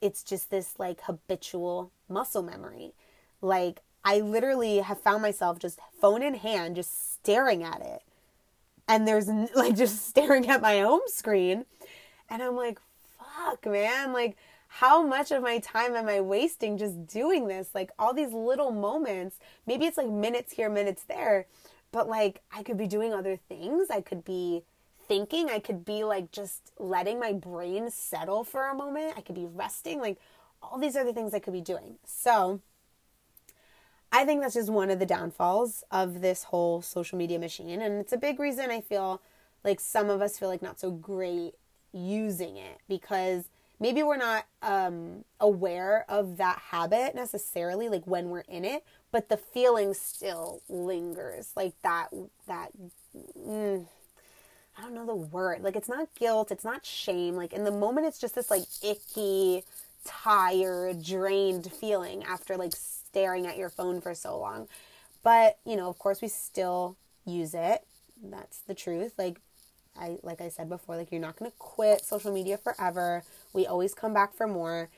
it's 0.00 0.24
just 0.24 0.50
this 0.50 0.78
like 0.78 1.02
habitual 1.02 1.92
muscle 2.08 2.42
memory. 2.42 2.92
Like 3.40 3.80
I 4.04 4.20
literally 4.20 4.78
have 4.78 5.00
found 5.00 5.22
myself 5.22 5.58
just 5.58 5.78
phone 6.00 6.22
in 6.22 6.34
hand 6.34 6.76
just 6.76 7.14
staring 7.14 7.62
at 7.62 7.80
it. 7.80 8.02
And 8.88 9.06
there's 9.06 9.28
like 9.54 9.76
just 9.76 10.06
staring 10.08 10.48
at 10.48 10.60
my 10.60 10.80
home 10.80 11.02
screen 11.06 11.66
and 12.28 12.42
I'm 12.42 12.56
like 12.56 12.78
fuck, 13.18 13.66
man, 13.66 14.12
like 14.12 14.36
how 14.68 15.06
much 15.06 15.30
of 15.30 15.42
my 15.42 15.58
time 15.58 15.94
am 15.94 16.08
I 16.08 16.20
wasting 16.20 16.78
just 16.78 17.06
doing 17.06 17.46
this? 17.46 17.70
Like 17.74 17.90
all 17.98 18.14
these 18.14 18.32
little 18.32 18.70
moments, 18.70 19.38
maybe 19.66 19.84
it's 19.84 19.98
like 19.98 20.08
minutes 20.08 20.52
here, 20.52 20.70
minutes 20.70 21.04
there, 21.04 21.46
but 21.92 22.08
like 22.08 22.40
I 22.50 22.62
could 22.62 22.78
be 22.78 22.86
doing 22.86 23.12
other 23.12 23.36
things. 23.36 23.90
I 23.90 24.00
could 24.00 24.24
be 24.24 24.62
thinking, 25.12 25.50
I 25.50 25.58
could 25.58 25.84
be 25.84 26.04
like 26.04 26.32
just 26.32 26.72
letting 26.78 27.20
my 27.20 27.34
brain 27.34 27.90
settle 27.90 28.44
for 28.44 28.68
a 28.68 28.74
moment. 28.74 29.12
I 29.14 29.20
could 29.20 29.34
be 29.34 29.44
resting, 29.44 30.00
like 30.00 30.18
all 30.62 30.78
these 30.78 30.96
other 30.96 31.12
things 31.12 31.34
I 31.34 31.38
could 31.38 31.52
be 31.52 31.60
doing. 31.60 31.96
So, 32.06 32.60
I 34.10 34.24
think 34.24 34.40
that's 34.40 34.54
just 34.54 34.70
one 34.70 34.88
of 34.88 34.98
the 34.98 35.04
downfalls 35.04 35.84
of 35.90 36.22
this 36.22 36.44
whole 36.44 36.80
social 36.80 37.18
media 37.18 37.38
machine. 37.38 37.82
And 37.82 38.00
it's 38.00 38.14
a 38.14 38.16
big 38.16 38.40
reason 38.40 38.70
I 38.70 38.80
feel 38.80 39.20
like 39.64 39.80
some 39.80 40.08
of 40.08 40.22
us 40.22 40.38
feel 40.38 40.48
like 40.48 40.62
not 40.62 40.80
so 40.80 40.90
great 40.90 41.56
using 41.92 42.56
it 42.56 42.78
because 42.88 43.50
maybe 43.78 44.02
we're 44.02 44.16
not 44.16 44.46
um, 44.62 45.26
aware 45.40 46.06
of 46.08 46.38
that 46.38 46.58
habit 46.70 47.14
necessarily 47.14 47.90
like 47.90 48.06
when 48.06 48.30
we're 48.30 48.44
in 48.48 48.64
it 48.64 48.82
but 49.10 49.28
the 49.28 49.36
feeling 49.36 49.92
still 49.92 50.62
lingers 50.70 51.50
like 51.54 51.74
that 51.82 52.08
that 52.46 52.70
mm, 53.38 53.84
i 54.76 54.82
don't 54.82 54.94
know 54.94 55.06
the 55.06 55.14
word 55.14 55.62
like 55.62 55.76
it's 55.76 55.88
not 55.88 56.08
guilt 56.14 56.50
it's 56.50 56.64
not 56.64 56.84
shame 56.84 57.34
like 57.34 57.52
in 57.52 57.64
the 57.64 57.70
moment 57.70 58.06
it's 58.06 58.18
just 58.18 58.34
this 58.34 58.50
like 58.50 58.62
icky 58.82 59.62
tired 60.04 61.02
drained 61.02 61.70
feeling 61.72 62.24
after 62.24 62.56
like 62.56 62.72
staring 62.74 63.46
at 63.46 63.56
your 63.56 63.70
phone 63.70 64.00
for 64.00 64.14
so 64.14 64.38
long 64.38 64.66
but 65.22 65.58
you 65.64 65.76
know 65.76 65.88
of 65.88 65.98
course 65.98 66.20
we 66.22 66.28
still 66.28 66.96
use 67.24 67.54
it 67.54 67.84
that's 68.22 68.60
the 68.60 68.74
truth 68.74 69.12
like 69.18 69.38
I 69.98 70.18
like 70.22 70.40
I 70.40 70.48
said 70.48 70.68
before, 70.68 70.96
like 70.96 71.12
you're 71.12 71.20
not 71.20 71.38
going 71.38 71.50
to 71.50 71.56
quit 71.58 72.04
social 72.04 72.32
media 72.32 72.56
forever. 72.56 73.24
We 73.52 73.66
always 73.66 73.94
come 73.94 74.14
back 74.14 74.34
for 74.34 74.46
more. 74.46 74.88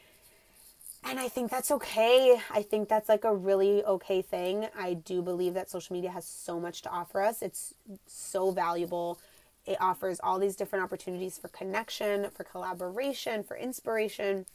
And 1.06 1.20
I 1.20 1.28
think 1.28 1.50
that's 1.50 1.70
okay. 1.70 2.40
I 2.50 2.62
think 2.62 2.88
that's 2.88 3.08
like 3.08 3.24
a 3.24 3.34
really 3.34 3.84
okay 3.84 4.22
thing. 4.22 4.68
I 4.78 4.94
do 4.94 5.20
believe 5.20 5.54
that 5.54 5.68
social 5.68 5.94
media 5.94 6.10
has 6.10 6.24
so 6.24 6.58
much 6.58 6.82
to 6.82 6.90
offer 6.90 7.20
us. 7.22 7.42
It's 7.42 7.74
so 8.06 8.50
valuable. 8.52 9.18
It 9.66 9.78
offers 9.80 10.20
all 10.22 10.38
these 10.38 10.56
different 10.56 10.84
opportunities 10.84 11.38
for 11.38 11.48
connection, 11.48 12.28
for 12.30 12.44
collaboration, 12.44 13.42
for 13.42 13.56
inspiration. 13.56 14.46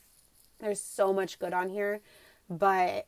There's 0.59 0.81
so 0.81 1.13
much 1.13 1.39
good 1.39 1.53
on 1.53 1.69
here, 1.69 2.01
but 2.49 3.07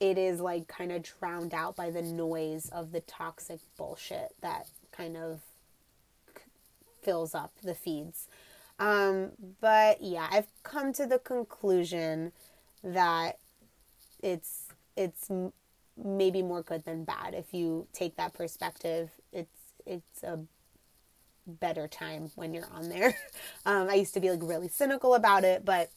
it 0.00 0.18
is 0.18 0.40
like 0.40 0.66
kind 0.68 0.92
of 0.92 1.02
drowned 1.02 1.54
out 1.54 1.76
by 1.76 1.90
the 1.90 2.02
noise 2.02 2.68
of 2.70 2.92
the 2.92 3.00
toxic 3.00 3.60
bullshit 3.76 4.34
that 4.42 4.66
kind 4.92 5.16
of 5.16 5.40
fills 7.02 7.34
up 7.34 7.52
the 7.62 7.74
feeds. 7.74 8.28
Um, 8.78 9.30
but 9.60 10.02
yeah, 10.02 10.26
I've 10.30 10.48
come 10.62 10.92
to 10.94 11.06
the 11.06 11.18
conclusion 11.18 12.32
that 12.82 13.38
it's 14.22 14.66
it's 14.96 15.30
maybe 16.02 16.42
more 16.42 16.62
good 16.62 16.84
than 16.84 17.04
bad 17.04 17.34
if 17.34 17.54
you 17.54 17.86
take 17.92 18.16
that 18.16 18.34
perspective. 18.34 19.10
It's 19.32 19.72
it's 19.86 20.22
a 20.22 20.40
better 21.46 21.88
time 21.88 22.30
when 22.34 22.52
you're 22.54 22.68
on 22.74 22.88
there. 22.88 23.16
Um, 23.64 23.88
I 23.90 23.94
used 23.94 24.14
to 24.14 24.20
be 24.20 24.30
like 24.30 24.38
really 24.42 24.68
cynical 24.68 25.16
about 25.16 25.42
it, 25.42 25.64
but 25.64 25.90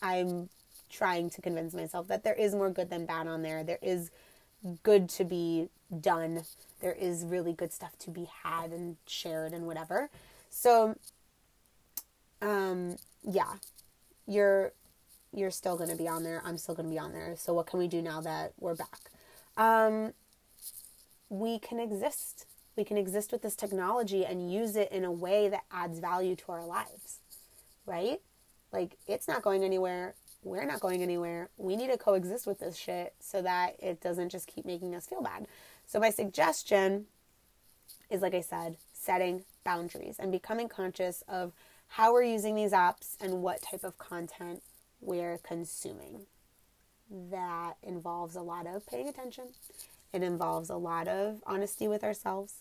I'm 0.00 0.48
trying 0.88 1.30
to 1.30 1.42
convince 1.42 1.74
myself 1.74 2.06
that 2.06 2.22
there 2.22 2.34
is 2.34 2.54
more 2.54 2.70
good 2.70 2.90
than 2.90 3.06
bad 3.06 3.26
on 3.26 3.42
there. 3.42 3.64
There 3.64 3.80
is 3.82 4.12
good 4.84 5.08
to 5.10 5.24
be 5.24 5.68
done. 6.00 6.44
There 6.80 6.92
is 6.92 7.24
really 7.24 7.52
good 7.52 7.72
stuff 7.72 7.98
to 8.00 8.10
be 8.10 8.28
had 8.44 8.70
and 8.70 8.96
shared 9.06 9.52
and 9.52 9.66
whatever. 9.66 10.10
So, 10.48 10.96
um, 12.40 12.96
yeah, 13.24 13.54
you're 14.26 14.72
you're 15.32 15.50
still 15.50 15.76
to 15.76 15.96
be 15.96 16.08
on 16.08 16.22
there. 16.22 16.40
I'm 16.44 16.56
still 16.56 16.74
to 16.76 16.82
be 16.82 16.98
on 16.98 17.12
there. 17.12 17.34
So 17.36 17.52
what 17.52 17.66
can 17.66 17.78
we 17.78 17.88
do 17.88 18.00
now 18.00 18.20
that 18.22 18.52
we're 18.58 18.74
back? 18.74 19.10
Um, 19.56 20.14
we 21.28 21.58
can 21.58 21.78
exist. 21.78 22.46
We 22.78 22.84
can 22.84 22.96
exist 22.96 23.32
with 23.32 23.42
this 23.42 23.56
technology 23.56 24.24
and 24.24 24.52
use 24.52 24.76
it 24.76 24.92
in 24.92 25.04
a 25.04 25.10
way 25.10 25.48
that 25.48 25.64
adds 25.72 25.98
value 25.98 26.36
to 26.36 26.52
our 26.52 26.64
lives, 26.64 27.18
right? 27.86 28.20
Like 28.72 28.96
it's 29.08 29.26
not 29.26 29.42
going 29.42 29.64
anywhere. 29.64 30.14
We're 30.44 30.64
not 30.64 30.78
going 30.78 31.02
anywhere. 31.02 31.50
We 31.56 31.74
need 31.74 31.90
to 31.90 31.98
coexist 31.98 32.46
with 32.46 32.60
this 32.60 32.76
shit 32.76 33.14
so 33.18 33.42
that 33.42 33.74
it 33.80 34.00
doesn't 34.00 34.28
just 34.28 34.46
keep 34.46 34.64
making 34.64 34.94
us 34.94 35.08
feel 35.08 35.20
bad. 35.20 35.48
So 35.86 35.98
my 35.98 36.10
suggestion 36.10 37.06
is 38.10 38.22
like 38.22 38.34
I 38.34 38.42
said, 38.42 38.76
setting 38.92 39.42
boundaries 39.64 40.14
and 40.20 40.30
becoming 40.30 40.68
conscious 40.68 41.24
of 41.26 41.54
how 41.88 42.12
we're 42.12 42.22
using 42.22 42.54
these 42.54 42.70
apps 42.70 43.16
and 43.20 43.42
what 43.42 43.60
type 43.60 43.82
of 43.82 43.98
content 43.98 44.62
we're 45.00 45.38
consuming. 45.38 46.26
That 47.10 47.74
involves 47.82 48.36
a 48.36 48.42
lot 48.42 48.68
of 48.68 48.86
paying 48.86 49.08
attention. 49.08 49.46
It 50.12 50.22
involves 50.22 50.70
a 50.70 50.76
lot 50.76 51.08
of 51.08 51.42
honesty 51.46 51.88
with 51.88 52.02
ourselves. 52.02 52.54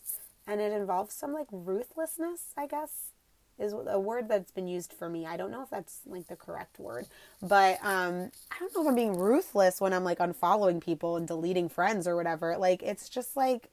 And 0.45 0.61
it 0.61 0.71
involves 0.71 1.13
some 1.13 1.33
like 1.33 1.47
ruthlessness, 1.51 2.53
I 2.57 2.67
guess, 2.67 3.11
is 3.59 3.73
a 3.73 3.99
word 3.99 4.29
that's 4.29 4.51
been 4.51 4.67
used 4.67 4.93
for 4.93 5.09
me. 5.09 5.25
I 5.25 5.35
don't 5.35 5.51
know 5.51 5.63
if 5.63 5.69
that's 5.69 6.01
like 6.05 6.27
the 6.27 6.35
correct 6.35 6.79
word, 6.79 7.07
but 7.41 7.79
um, 7.83 8.31
I 8.51 8.59
don't 8.59 8.73
know 8.75 8.81
if 8.83 8.87
I'm 8.87 8.95
being 8.95 9.17
ruthless 9.17 9.81
when 9.81 9.93
I'm 9.93 10.03
like 10.03 10.19
unfollowing 10.19 10.81
people 10.81 11.17
and 11.17 11.27
deleting 11.27 11.67
friends 11.67 12.07
or 12.07 12.15
whatever. 12.15 12.57
Like, 12.57 12.83
it's 12.83 13.09
just 13.09 13.35
like, 13.35 13.69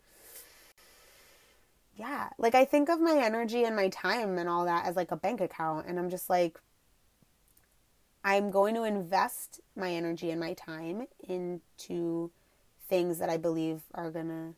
yeah, 1.97 2.31
like 2.39 2.55
I 2.55 2.65
think 2.65 2.89
of 2.89 3.01
my 3.01 3.17
energy 3.17 3.65
and 3.65 3.77
my 3.77 3.89
time 3.89 4.39
and 4.39 4.49
all 4.49 4.65
that 4.65 4.87
as 4.87 4.97
like 4.97 5.13
a 5.13 5.17
bank 5.17 5.41
account. 5.41 5.87
And 5.87 5.99
I'm 5.99 6.11
just 6.11 6.29
like, 6.29 6.59
I'm 8.25 8.51
going 8.51 8.75
to 8.75 8.85
invest 8.85 9.61
my 9.77 9.93
energy 9.93 10.31
and 10.31 10.41
my 10.41 10.55
time 10.55 11.07
into 11.29 12.31
things 12.89 13.19
that 13.19 13.29
I 13.29 13.37
believe 13.37 13.83
are 13.95 14.11
going 14.11 14.29
to 14.29 14.55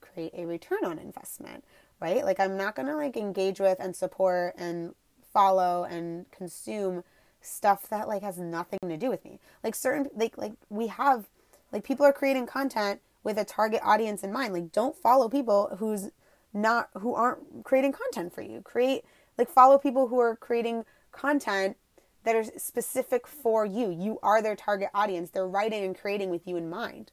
create 0.00 0.32
a 0.34 0.46
return 0.46 0.84
on 0.84 0.98
investment, 0.98 1.64
right? 2.00 2.24
Like 2.24 2.40
I'm 2.40 2.56
not 2.56 2.76
going 2.76 2.88
to 2.88 2.96
like 2.96 3.16
engage 3.16 3.60
with 3.60 3.78
and 3.80 3.94
support 3.96 4.54
and 4.56 4.94
follow 5.32 5.84
and 5.84 6.30
consume 6.30 7.02
stuff 7.40 7.88
that 7.90 8.08
like 8.08 8.22
has 8.22 8.38
nothing 8.38 8.78
to 8.88 8.96
do 8.96 9.10
with 9.10 9.24
me. 9.24 9.38
Like 9.62 9.74
certain 9.74 10.08
like 10.14 10.38
like 10.38 10.52
we 10.70 10.86
have 10.86 11.26
like 11.72 11.84
people 11.84 12.06
are 12.06 12.12
creating 12.12 12.46
content 12.46 13.00
with 13.22 13.38
a 13.38 13.44
target 13.44 13.80
audience 13.84 14.22
in 14.22 14.32
mind. 14.32 14.54
Like 14.54 14.72
don't 14.72 14.96
follow 14.96 15.28
people 15.28 15.76
who's 15.78 16.10
not 16.52 16.88
who 16.94 17.14
aren't 17.14 17.64
creating 17.64 17.92
content 17.92 18.34
for 18.34 18.42
you. 18.42 18.60
Create 18.62 19.04
like 19.36 19.50
follow 19.50 19.78
people 19.78 20.08
who 20.08 20.18
are 20.20 20.36
creating 20.36 20.84
content 21.12 21.76
that 22.24 22.36
are 22.36 22.44
specific 22.56 23.26
for 23.26 23.66
you. 23.66 23.90
You 23.90 24.18
are 24.22 24.40
their 24.40 24.56
target 24.56 24.88
audience. 24.94 25.30
They're 25.30 25.46
writing 25.46 25.84
and 25.84 25.98
creating 25.98 26.30
with 26.30 26.46
you 26.46 26.56
in 26.56 26.70
mind. 26.70 27.12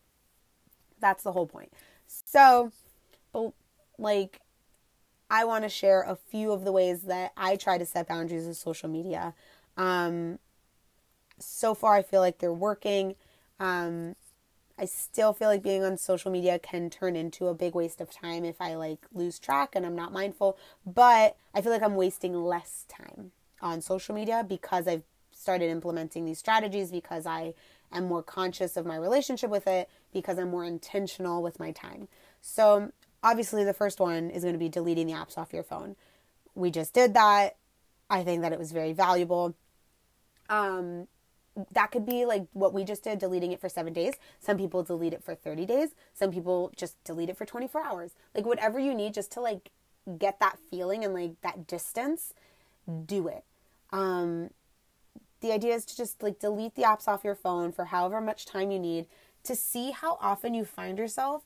That's 1.01 1.24
the 1.24 1.31
whole 1.34 1.48
point. 1.48 1.74
So, 2.08 2.72
like 3.98 4.41
I 5.31 5.46
want 5.46 5.63
to 5.63 5.70
share 5.70 6.01
a 6.01 6.15
few 6.15 6.51
of 6.51 6.65
the 6.65 6.74
ways 6.74 7.03
that 7.03 7.31
I 7.38 7.55
try 7.55 7.77
to 7.77 7.86
set 7.86 8.10
boundaries 8.10 8.46
with 8.46 8.58
social 8.58 8.89
media. 8.89 9.34
Um, 9.77 10.39
so 11.39 11.74
far, 11.74 11.96
I 11.96 12.01
feel 12.01 12.20
like 12.20 12.39
they're 12.39 12.51
working. 12.51 13.15
Um, 13.58 14.17
I 14.77 14.86
still 14.86 15.31
feel 15.31 15.48
like 15.48 15.63
being 15.63 15.84
on 15.84 15.96
social 15.98 16.31
media 16.31 16.60
can 16.60 16.89
turn 16.89 17.15
into 17.15 17.48
a 17.48 17.53
big 17.53 17.75
waste 17.75 18.01
of 18.01 18.12
time 18.12 18.43
if 18.43 18.60
I 18.60 18.75
like 18.75 19.00
lose 19.13 19.39
track 19.39 19.74
and 19.74 19.86
I'm 19.86 19.96
not 19.96 20.12
mindful. 20.12 20.58
But 20.86 21.38
I 21.53 21.62
feel 21.62 21.72
like 21.72 21.84
I'm 21.84 21.96
wasting 21.96 22.36
less 22.36 22.86
time 22.89 23.31
on 23.62 23.79
social 23.79 24.13
media 24.13 24.46
because 24.48 24.86
I've 24.86 25.03
started 25.31 25.70
implementing 25.70 26.25
these 26.25 26.39
strategies 26.39 26.91
because 26.91 27.25
I 27.25 27.53
am 27.91 28.05
more 28.05 28.24
conscious 28.24 28.75
of 28.75 28.86
my 28.86 28.98
relationship 28.98 29.50
with 29.50 29.65
it 29.65 29.89
because 30.13 30.38
I'm 30.38 30.50
more 30.50 30.65
intentional 30.65 31.41
with 31.41 31.60
my 31.60 31.72
time. 31.72 32.08
So, 32.41 32.91
obviously, 33.24 33.63
the 33.63 33.74
first 33.74 34.00
one 34.00 34.30
is 34.30 34.44
going 34.44 34.53
to 34.53 34.60
be 34.60 34.70
deleting 34.70 35.08
the 35.08 35.13
apps 35.13 35.38
off 35.38 35.53
your 35.53 35.63
phone. 35.63 35.96
We 36.56 36.72
just 36.72 36.94
did 36.94 37.13
that. 37.13 37.58
I 38.10 38.24
think 38.24 38.41
that 38.41 38.51
it 38.51 38.60
was 38.60 38.72
very 38.72 38.94
valuable. 38.94 39.56
Um, 40.50 41.08
that 41.72 41.91
could 41.91 42.06
be 42.06 42.25
like 42.25 42.48
what 42.53 42.74
we 42.74 42.84
just 42.84 43.03
did, 43.03 43.20
deleting 43.20 43.51
it 43.51 43.62
for 43.62 43.70
seven 43.70 43.94
days. 43.94 44.15
Some 44.39 44.58
people 44.58 44.84
delete 44.84 45.13
it 45.13 45.24
for 45.24 45.36
30 45.36 45.65
days. 45.65 45.89
Some 46.13 46.32
people 46.32 46.72
just 46.75 47.01
delete 47.03 47.30
it 47.30 47.38
for 47.38 47.46
24 47.46 47.84
hours. 47.84 48.12
Like, 48.36 48.46
whatever 48.46 48.80
you 48.80 48.94
need 48.94 49.13
just 49.13 49.32
to 49.34 49.41
like 49.41 49.72
get 50.18 50.39
that 50.39 50.58
feeling 50.70 51.06
and 51.06 51.13
like 51.13 51.39
that 51.41 51.68
distance, 51.68 52.34
do 53.06 53.27
it. 53.27 53.44
Um, 53.91 54.50
the 55.41 55.51
idea 55.51 55.74
is 55.75 55.86
to 55.86 55.98
just 55.98 56.24
like 56.24 56.39
delete 56.39 56.75
the 56.75 56.84
apps 56.84 57.08
off 57.08 57.24
your 57.24 57.36
phone 57.36 57.72
for 57.72 57.86
however 57.86 58.22
much 58.22 58.46
time 58.46 58.72
you 58.72 58.80
need 58.80 59.08
to 59.43 59.55
see 59.55 59.91
how 59.91 60.17
often 60.21 60.53
you 60.53 60.65
find 60.65 60.98
yourself 60.98 61.43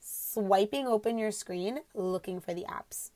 swiping 0.00 0.86
open 0.86 1.18
your 1.18 1.32
screen 1.32 1.80
looking 1.94 2.40
for 2.40 2.54
the 2.54 2.64
apps. 2.64 3.10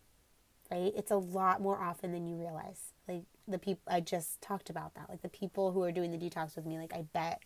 Right? 0.70 0.92
It's 0.96 1.10
a 1.10 1.16
lot 1.16 1.60
more 1.60 1.78
often 1.78 2.12
than 2.12 2.26
you 2.26 2.36
realize. 2.36 2.92
Like 3.08 3.22
the 3.46 3.58
people 3.58 3.82
I 3.92 4.00
just 4.00 4.40
talked 4.40 4.70
about 4.70 4.94
that. 4.94 5.08
Like 5.08 5.22
the 5.22 5.28
people 5.28 5.72
who 5.72 5.82
are 5.82 5.92
doing 5.92 6.10
the 6.10 6.18
detox 6.18 6.56
with 6.56 6.66
me, 6.66 6.78
like 6.78 6.94
I 6.94 7.02
bet 7.12 7.42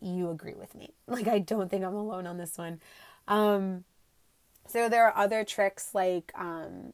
you 0.00 0.30
agree 0.30 0.54
with 0.54 0.74
me. 0.74 0.94
Like 1.06 1.28
I 1.28 1.38
don't 1.38 1.70
think 1.70 1.84
I'm 1.84 1.94
alone 1.94 2.26
on 2.26 2.38
this 2.38 2.56
one. 2.56 2.80
Um 3.28 3.84
so 4.66 4.88
there 4.88 5.06
are 5.06 5.16
other 5.16 5.44
tricks 5.44 5.94
like 5.94 6.32
um 6.34 6.92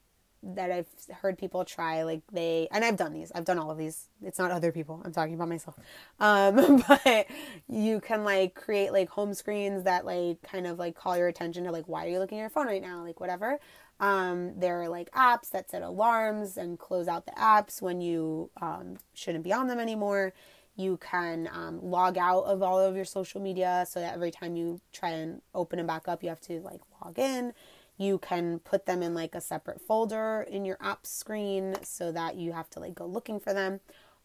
that 0.54 0.70
I've 0.70 0.86
heard 1.20 1.38
people 1.38 1.64
try. 1.64 2.02
Like 2.04 2.22
they, 2.32 2.68
and 2.70 2.84
I've 2.84 2.96
done 2.96 3.12
these. 3.12 3.32
I've 3.34 3.44
done 3.44 3.58
all 3.58 3.70
of 3.70 3.78
these. 3.78 4.08
It's 4.22 4.38
not 4.38 4.50
other 4.50 4.72
people. 4.72 5.02
I'm 5.04 5.12
talking 5.12 5.34
about 5.34 5.48
myself. 5.48 5.76
Um, 6.20 6.82
but 6.88 7.26
you 7.68 8.00
can 8.00 8.24
like 8.24 8.54
create 8.54 8.92
like 8.92 9.08
home 9.08 9.34
screens 9.34 9.84
that 9.84 10.06
like 10.06 10.42
kind 10.42 10.66
of 10.66 10.78
like 10.78 10.94
call 10.94 11.16
your 11.16 11.28
attention 11.28 11.64
to 11.64 11.70
like 11.70 11.88
why 11.88 12.06
are 12.06 12.10
you 12.10 12.18
looking 12.18 12.38
at 12.38 12.42
your 12.42 12.50
phone 12.50 12.66
right 12.66 12.82
now, 12.82 13.02
like 13.02 13.20
whatever. 13.20 13.58
Um, 13.98 14.58
there 14.58 14.80
are 14.82 14.88
like 14.88 15.10
apps 15.12 15.50
that 15.50 15.70
set 15.70 15.82
alarms 15.82 16.56
and 16.56 16.78
close 16.78 17.08
out 17.08 17.24
the 17.24 17.32
apps 17.32 17.80
when 17.80 18.00
you 18.00 18.50
um, 18.60 18.98
shouldn't 19.14 19.44
be 19.44 19.52
on 19.52 19.68
them 19.68 19.80
anymore. 19.80 20.34
You 20.76 20.98
can 20.98 21.48
um, 21.50 21.80
log 21.82 22.18
out 22.18 22.42
of 22.42 22.62
all 22.62 22.78
of 22.78 22.94
your 22.94 23.06
social 23.06 23.40
media 23.40 23.86
so 23.88 23.98
that 24.00 24.14
every 24.14 24.30
time 24.30 24.56
you 24.56 24.80
try 24.92 25.10
and 25.10 25.40
open 25.54 25.78
them 25.78 25.86
back 25.86 26.06
up, 26.06 26.22
you 26.22 26.28
have 26.28 26.40
to 26.42 26.60
like 26.60 26.80
log 27.02 27.18
in. 27.18 27.54
You 27.96 28.18
can 28.18 28.58
put 28.58 28.86
them 28.86 29.02
in 29.02 29.14
like 29.14 29.34
a 29.34 29.40
separate 29.40 29.80
folder 29.80 30.46
in 30.48 30.64
your 30.64 30.76
app 30.80 31.06
screen 31.06 31.76
so 31.82 32.12
that 32.12 32.36
you 32.36 32.52
have 32.52 32.68
to 32.70 32.80
like 32.80 32.94
go 32.94 33.06
looking 33.06 33.40
for 33.40 33.54
them. 33.54 33.80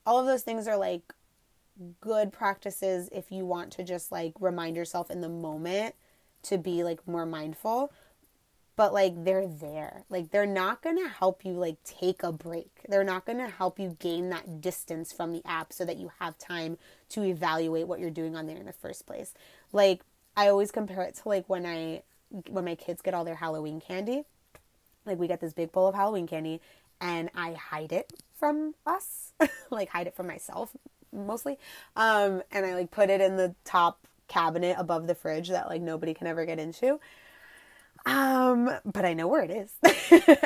All 0.05 0.19
of 0.19 0.25
those 0.25 0.43
things 0.43 0.67
are 0.67 0.77
like 0.77 1.13
good 1.99 2.31
practices 2.31 3.09
if 3.11 3.31
you 3.31 3.45
want 3.45 3.71
to 3.73 3.83
just 3.83 4.11
like 4.11 4.33
remind 4.39 4.75
yourself 4.75 5.09
in 5.09 5.21
the 5.21 5.29
moment 5.29 5.95
to 6.43 6.57
be 6.57 6.83
like 6.83 7.07
more 7.07 7.25
mindful. 7.25 7.93
But 8.75 8.93
like 8.93 9.23
they're 9.23 9.47
there. 9.47 10.03
Like 10.09 10.31
they're 10.31 10.45
not 10.45 10.81
going 10.81 10.97
to 10.97 11.07
help 11.07 11.45
you 11.45 11.53
like 11.53 11.83
take 11.83 12.23
a 12.23 12.31
break. 12.31 12.81
They're 12.87 13.03
not 13.03 13.25
going 13.25 13.37
to 13.37 13.47
help 13.47 13.79
you 13.79 13.95
gain 13.99 14.29
that 14.29 14.61
distance 14.61 15.11
from 15.13 15.31
the 15.31 15.45
app 15.45 15.71
so 15.71 15.85
that 15.85 15.97
you 15.97 16.11
have 16.19 16.37
time 16.37 16.77
to 17.09 17.23
evaluate 17.23 17.87
what 17.87 17.99
you're 17.99 18.09
doing 18.09 18.35
on 18.35 18.47
there 18.47 18.57
in 18.57 18.65
the 18.65 18.73
first 18.73 19.05
place. 19.05 19.33
Like 19.71 20.01
I 20.35 20.47
always 20.47 20.71
compare 20.71 21.03
it 21.03 21.15
to 21.15 21.29
like 21.29 21.47
when 21.49 21.65
I 21.65 22.03
when 22.49 22.65
my 22.65 22.75
kids 22.75 23.01
get 23.01 23.13
all 23.13 23.23
their 23.23 23.35
Halloween 23.35 23.79
candy, 23.79 24.23
like 25.05 25.19
we 25.19 25.27
get 25.27 25.41
this 25.41 25.53
big 25.53 25.71
bowl 25.71 25.87
of 25.87 25.95
Halloween 25.95 26.27
candy 26.27 26.61
and 26.99 27.29
I 27.35 27.53
hide 27.53 27.91
it 27.91 28.13
from 28.37 28.75
us, 28.85 29.33
like 29.69 29.89
hide 29.89 30.07
it 30.07 30.15
from 30.15 30.27
myself 30.27 30.75
mostly. 31.11 31.57
Um, 31.95 32.43
and 32.51 32.65
I 32.65 32.75
like 32.75 32.91
put 32.91 33.09
it 33.09 33.21
in 33.21 33.37
the 33.37 33.55
top 33.65 34.07
cabinet 34.27 34.75
above 34.79 35.07
the 35.07 35.15
fridge 35.15 35.49
that 35.49 35.67
like 35.67 35.81
nobody 35.81 36.13
can 36.13 36.27
ever 36.27 36.45
get 36.45 36.59
into. 36.59 36.99
Um, 38.05 38.71
but 38.83 39.05
I 39.05 39.13
know 39.13 39.27
where 39.27 39.43
it 39.43 39.51
is. 39.51 39.71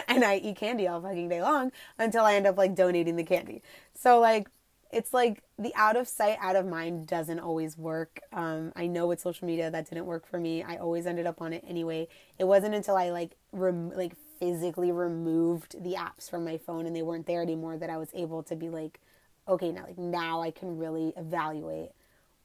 and 0.08 0.26
I 0.26 0.38
eat 0.38 0.58
candy 0.58 0.88
all 0.88 1.02
fucking 1.02 1.30
day 1.30 1.41
long 1.41 1.71
until 1.98 2.26
I 2.26 2.36
end 2.36 2.48
up 2.48 2.58
like 2.58 2.76
donating 2.76 3.15
the 3.15 3.24
candy. 3.24 3.62
So 3.93 4.19
like 4.19 4.50
it's 4.95 5.13
like 5.13 5.43
the 5.60 5.73
out 5.75 5.97
of 5.97 6.08
sight, 6.08 6.38
out 6.39 6.55
of 6.55 6.65
mind 6.65 7.05
doesn't 7.05 7.39
always 7.39 7.77
work. 7.77 8.21
Um, 8.31 8.71
I 8.77 8.88
know 8.88 9.08
with 9.08 9.19
social 9.19 9.45
media 9.45 9.69
that 9.69 9.89
didn't 9.89 10.05
work 10.05 10.25
for 10.25 10.39
me. 10.39 10.63
I 10.63 10.77
always 10.77 11.05
ended 11.05 11.27
up 11.27 11.41
on 11.41 11.51
it 11.51 11.65
anyway. 11.67 12.08
It 12.39 12.45
wasn't 12.45 12.75
until 12.75 12.95
I 12.95 13.10
like 13.10 13.31
rem- 13.51 13.91
like 13.91 14.13
physically 14.39 14.93
removed 14.93 15.84
the 15.84 15.95
apps 15.95 16.29
from 16.29 16.45
my 16.45 16.58
phone 16.58 16.86
and 16.86 16.95
they 16.95 17.01
weren't 17.01 17.27
there 17.27 17.41
anymore 17.41 17.77
that 17.77 17.89
I 17.89 17.97
was 17.97 18.08
able 18.13 18.41
to 18.43 18.55
be 18.55 18.69
like, 18.69 19.01
okay, 19.49 19.69
now 19.69 19.84
like 19.86 19.97
now 19.97 20.41
I 20.41 20.51
can 20.51 20.77
really 20.77 21.12
evaluate 21.17 21.89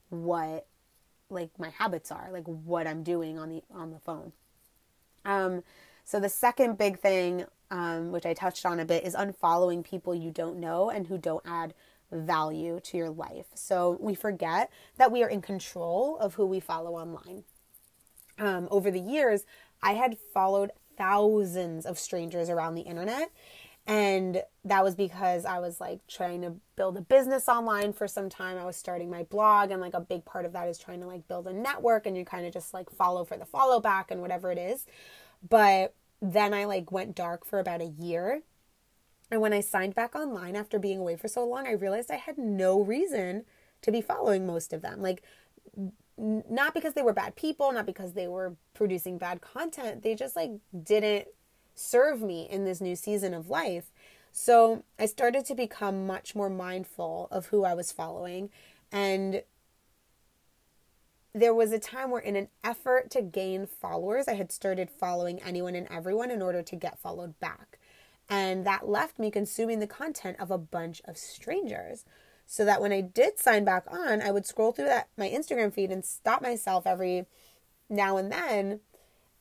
what 0.09 0.67
like 1.29 1.51
my 1.57 1.69
habits 1.69 2.11
are, 2.11 2.31
like 2.33 2.47
what 2.47 2.89
I'm 2.89 3.05
doing 3.05 3.39
on 3.39 3.49
the 3.49 3.63
on 3.73 3.93
the 3.93 4.01
phone. 4.01 4.33
Um, 5.25 5.63
so 6.05 6.19
the 6.19 6.29
second 6.29 6.79
big 6.79 6.99
thing, 6.99 7.45
um, 7.71 8.11
which 8.11 8.27
I 8.27 8.35
touched 8.35 8.67
on 8.67 8.81
a 8.81 8.85
bit, 8.85 9.05
is 9.05 9.15
unfollowing 9.15 9.85
people 9.85 10.17
you 10.17 10.33
don't 10.33 10.59
know 10.59 10.91
and 10.91 11.07
who 11.07 11.17
don't 11.17 11.45
add 11.47 11.75
value 12.13 12.81
to 12.85 12.97
your 12.97 13.11
life. 13.11 13.47
So 13.55 13.97
we 14.01 14.15
forget 14.15 14.71
that 14.97 15.13
we 15.13 15.23
are 15.23 15.29
in 15.29 15.43
control 15.43 16.19
of 16.19 16.35
who 16.35 16.47
we 16.47 16.61
follow 16.61 16.97
online. 16.97 17.45
Um, 18.39 18.69
over 18.71 18.91
the 18.91 19.01
years, 19.01 19.45
I 19.83 19.93
had 19.93 20.17
followed 20.33 20.71
thousands 20.97 21.87
of 21.87 21.99
strangers 21.99 22.49
around 22.49 22.75
the 22.75 22.83
internet. 22.83 23.31
And 23.87 24.43
that 24.65 24.85
was 24.85 24.95
because 24.95 25.45
I 25.45 25.59
was 25.59 25.81
like 25.81 26.07
trying 26.07 26.43
to 26.43 26.55
build 26.77 26.97
a 26.97 27.01
business 27.01 27.49
online 27.49 27.93
for 27.93 28.07
some 28.07 28.29
time. 28.29 28.59
I 28.59 28.65
was 28.65 28.77
starting 28.77 29.11
my 29.11 29.25
blog, 29.25 29.71
and 29.71 29.81
like 29.81 29.95
a 29.95 30.01
big 30.01 30.25
part 30.25 30.45
of 30.45 30.53
that 30.53 30.69
is 30.69 30.79
trying 30.79 31.01
to 31.01 31.07
like 31.07 31.27
build 31.27 31.47
a 31.47 31.53
network 31.53 32.07
and 32.07 32.17
you 32.17 32.25
kind 32.25 32.47
of 32.47 32.53
just 32.53 32.75
like 32.75 32.91
follow 32.91 33.25
for 33.25 33.37
the 33.37 33.47
follow 33.47 33.81
back 33.81 34.11
and 34.11 34.21
whatever 34.21 34.53
it 34.53 34.59
is. 34.59 34.87
But 35.49 35.95
then 36.21 36.53
I 36.53 36.67
like 36.67 36.93
went 36.93 37.17
dark 37.17 37.45
for 37.47 37.59
about 37.59 37.81
a 37.81 37.87
year 37.87 38.43
and 39.31 39.41
when 39.41 39.53
I 39.53 39.61
signed 39.61 39.95
back 39.95 40.15
online 40.15 40.57
after 40.57 40.79
being 40.79 40.99
away 40.99 41.17
for 41.17 41.29
so 41.29 41.45
long, 41.45 41.67
I 41.67 41.73
realized 41.73 42.11
I 42.11 42.17
had 42.17 42.39
no 42.39 42.81
reason 42.81 43.45
to 43.83 43.93
be 43.93 44.01
following 44.01 44.47
most 44.47 44.73
of 44.73 44.83
them. 44.83 45.01
Like, 45.01 45.23
not 46.17 46.75
because 46.75 46.95
they 46.95 47.03
were 47.03 47.13
bad 47.13 47.37
people, 47.37 47.73
not 47.73 47.87
because 47.87 48.13
they 48.13 48.29
were 48.29 48.57
producing 48.75 49.17
bad 49.17 49.41
content. 49.41 50.03
They 50.03 50.15
just 50.15 50.37
like 50.37 50.51
didn't 50.83 51.29
serve 51.75 52.21
me 52.21 52.47
in 52.51 52.65
this 52.65 52.81
new 52.81 52.95
season 52.95 53.33
of 53.33 53.49
life. 53.49 53.91
So 54.33 54.85
I 54.99 55.07
started 55.07 55.45
to 55.47 55.55
become 55.55 56.07
much 56.07 56.35
more 56.35 56.51
mindful 56.51 57.29
of 57.31 57.47
who 57.47 57.65
I 57.65 57.75
was 57.75 57.91
following. 57.91 58.51
And 58.93 59.43
there 61.33 61.55
was 61.55 61.73
a 61.73 61.79
time 61.79 62.11
where, 62.11 62.21
in 62.21 62.37
an 62.37 62.49
effort 62.63 63.11
to 63.13 63.23
gain 63.23 63.67
followers, 63.67 64.29
I 64.29 64.35
had 64.35 64.53
started 64.53 64.91
following 64.91 65.41
anyone 65.43 65.75
and 65.75 65.89
everyone 65.91 66.31
in 66.31 66.43
order 66.43 66.63
to 66.63 66.77
get 66.77 66.99
followed 66.99 67.39
back. 67.41 67.79
And 68.31 68.65
that 68.65 68.89
left 68.89 69.19
me 69.19 69.31
consuming 69.31 69.81
the 69.81 69.87
content 69.87 70.39
of 70.41 70.51
a 70.51 70.57
bunch 70.57 71.03
of 71.05 71.19
strangers. 71.19 72.05
So 72.47 72.65
that 72.65 72.81
when 72.81 72.93
I 72.93 73.03
did 73.03 73.39
sign 73.39 73.65
back 73.65 73.85
on, 73.91 74.23
I 74.23 74.31
would 74.31 74.47
scroll 74.47 74.73
through 74.73 74.87
that 74.87 75.09
my 75.19 75.29
Instagram 75.29 75.73
feed 75.73 75.91
and 75.91 76.05
stop 76.05 76.41
myself 76.41 76.87
every 76.87 77.27
now 77.89 78.17
and 78.17 78.33
then 78.33 78.81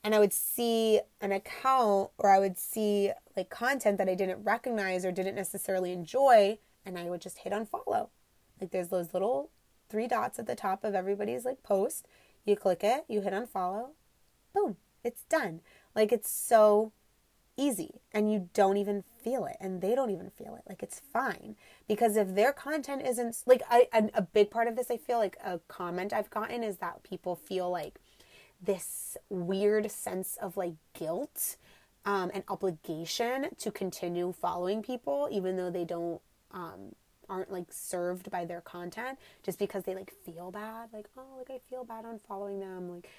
and 0.03 0.15
I 0.15 0.19
would 0.19 0.33
see 0.33 1.01
an 1.21 1.31
account 1.31 2.11
or 2.17 2.29
I 2.29 2.39
would 2.39 2.57
see 2.57 3.11
like 3.35 3.49
content 3.49 3.97
that 3.97 4.09
I 4.09 4.15
didn't 4.15 4.43
recognize 4.43 5.05
or 5.05 5.11
didn't 5.11 5.35
necessarily 5.35 5.91
enjoy 5.91 6.59
and 6.85 6.97
I 6.97 7.09
would 7.09 7.21
just 7.21 7.39
hit 7.39 7.53
unfollow. 7.53 8.09
Like 8.59 8.71
there's 8.71 8.89
those 8.89 9.13
little 9.13 9.49
three 9.89 10.07
dots 10.07 10.39
at 10.39 10.47
the 10.47 10.55
top 10.55 10.83
of 10.83 10.95
everybody's 10.95 11.45
like 11.45 11.63
post. 11.63 12.07
You 12.45 12.55
click 12.55 12.83
it, 12.83 13.05
you 13.07 13.21
hit 13.21 13.33
unfollow, 13.33 13.89
boom, 14.53 14.77
it's 15.03 15.23
done. 15.23 15.61
Like 15.95 16.11
it's 16.11 16.31
so 16.31 16.93
easy 17.59 18.01
and 18.13 18.31
you 18.31 18.49
don't 18.53 18.77
even 18.77 19.03
feel 19.23 19.45
it 19.45 19.57
and 19.59 19.81
they 19.81 19.95
don't 19.95 20.09
even 20.09 20.29
feel 20.29 20.55
it. 20.55 20.63
Like 20.67 20.81
it's 20.81 21.01
fine 21.11 21.55
because 21.89 22.15
if 22.15 22.35
their 22.35 22.53
content 22.53 23.01
isn't 23.05 23.43
like 23.45 23.61
I, 23.69 23.87
a 24.13 24.21
big 24.21 24.49
part 24.49 24.67
of 24.69 24.77
this 24.77 24.89
i 24.89 24.95
feel 24.95 25.17
like 25.17 25.35
a 25.43 25.59
comment 25.67 26.13
i've 26.13 26.29
gotten 26.29 26.63
is 26.63 26.77
that 26.77 27.03
people 27.03 27.35
feel 27.35 27.69
like 27.69 27.99
this 28.61 29.17
weird 29.29 29.91
sense 29.91 30.37
of 30.41 30.55
like 30.55 30.73
guilt 30.93 31.57
um, 32.05 32.31
and 32.33 32.43
obligation 32.47 33.47
to 33.57 33.71
continue 33.71 34.31
following 34.31 34.81
people 34.81 35.27
even 35.31 35.57
though 35.57 35.69
they 35.69 35.83
don't 35.83 36.21
um, 36.51 36.95
aren't 37.29 37.51
like 37.51 37.71
served 37.71 38.31
by 38.31 38.45
their 38.45 38.61
content 38.61 39.17
just 39.43 39.59
because 39.59 39.83
they 39.83 39.95
like 39.95 40.13
feel 40.25 40.51
bad 40.51 40.89
like 40.93 41.07
oh 41.17 41.37
like 41.37 41.49
i 41.49 41.59
feel 41.69 41.83
bad 41.83 42.05
on 42.05 42.19
following 42.19 42.59
them 42.59 42.89
like 42.89 43.09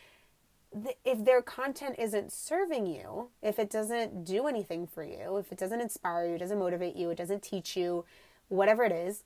if 1.05 1.25
their 1.25 1.43
content 1.43 1.97
isn't 1.99 2.33
serving 2.33 2.87
you, 2.87 3.31
if 3.43 3.59
it 3.59 3.71
doesn't 3.71 4.25
do 4.25 4.47
anything 4.47 4.87
for 4.87 5.03
you, 5.03 5.37
if 5.37 5.51
it 5.51 5.59
doesn't 5.59 5.81
inspire 5.81 6.27
you, 6.27 6.35
it 6.35 6.39
doesn't 6.39 6.59
motivate 6.59 6.97
you, 6.97 7.11
it 7.11 7.19
doesn't 7.19 7.43
teach 7.43 7.77
you, 7.77 8.05
whatever 8.49 8.85
it 8.85 8.93
is, 8.93 9.25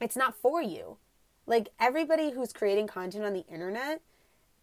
it's 0.00 0.16
not 0.16 0.34
for 0.34 0.60
you. 0.60 0.96
Like 1.46 1.68
everybody 1.78 2.32
who's 2.32 2.52
creating 2.52 2.88
content 2.88 3.24
on 3.24 3.32
the 3.32 3.46
internet 3.46 4.00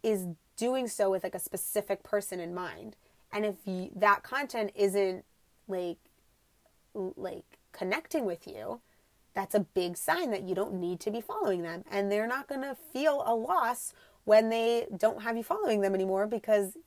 is 0.02 0.28
doing 0.58 0.88
so 0.88 1.10
with 1.10 1.24
like 1.24 1.36
a 1.36 1.40
specific 1.40 2.04
person 2.04 2.40
in 2.40 2.54
mind. 2.54 2.96
And 3.32 3.46
if 3.46 3.56
you, 3.66 3.90
that 3.96 4.24
content 4.24 4.72
isn't 4.76 5.24
like 5.68 5.98
like 6.94 7.58
connecting 7.72 8.26
with 8.26 8.46
you, 8.46 8.82
that's 9.34 9.56
a 9.56 9.62
big 9.62 9.98
sign 9.98 10.30
that 10.32 10.44
you 10.44 10.54
don't 10.54 10.76
need 10.76 11.00
to 11.00 11.12
be 11.12 11.22
following 11.22 11.64
them 11.64 11.84
and 11.90 12.12
they're 12.12 12.28
not 12.28 12.48
going 12.48 12.62
to 12.62 12.76
feel 12.76 13.24
a 13.26 13.34
loss 13.34 13.94
when 14.26 14.50
they 14.50 14.88
don't 14.98 15.22
have 15.22 15.36
you 15.36 15.44
following 15.44 15.82
them 15.82 15.94
anymore 15.94 16.28
because 16.28 16.78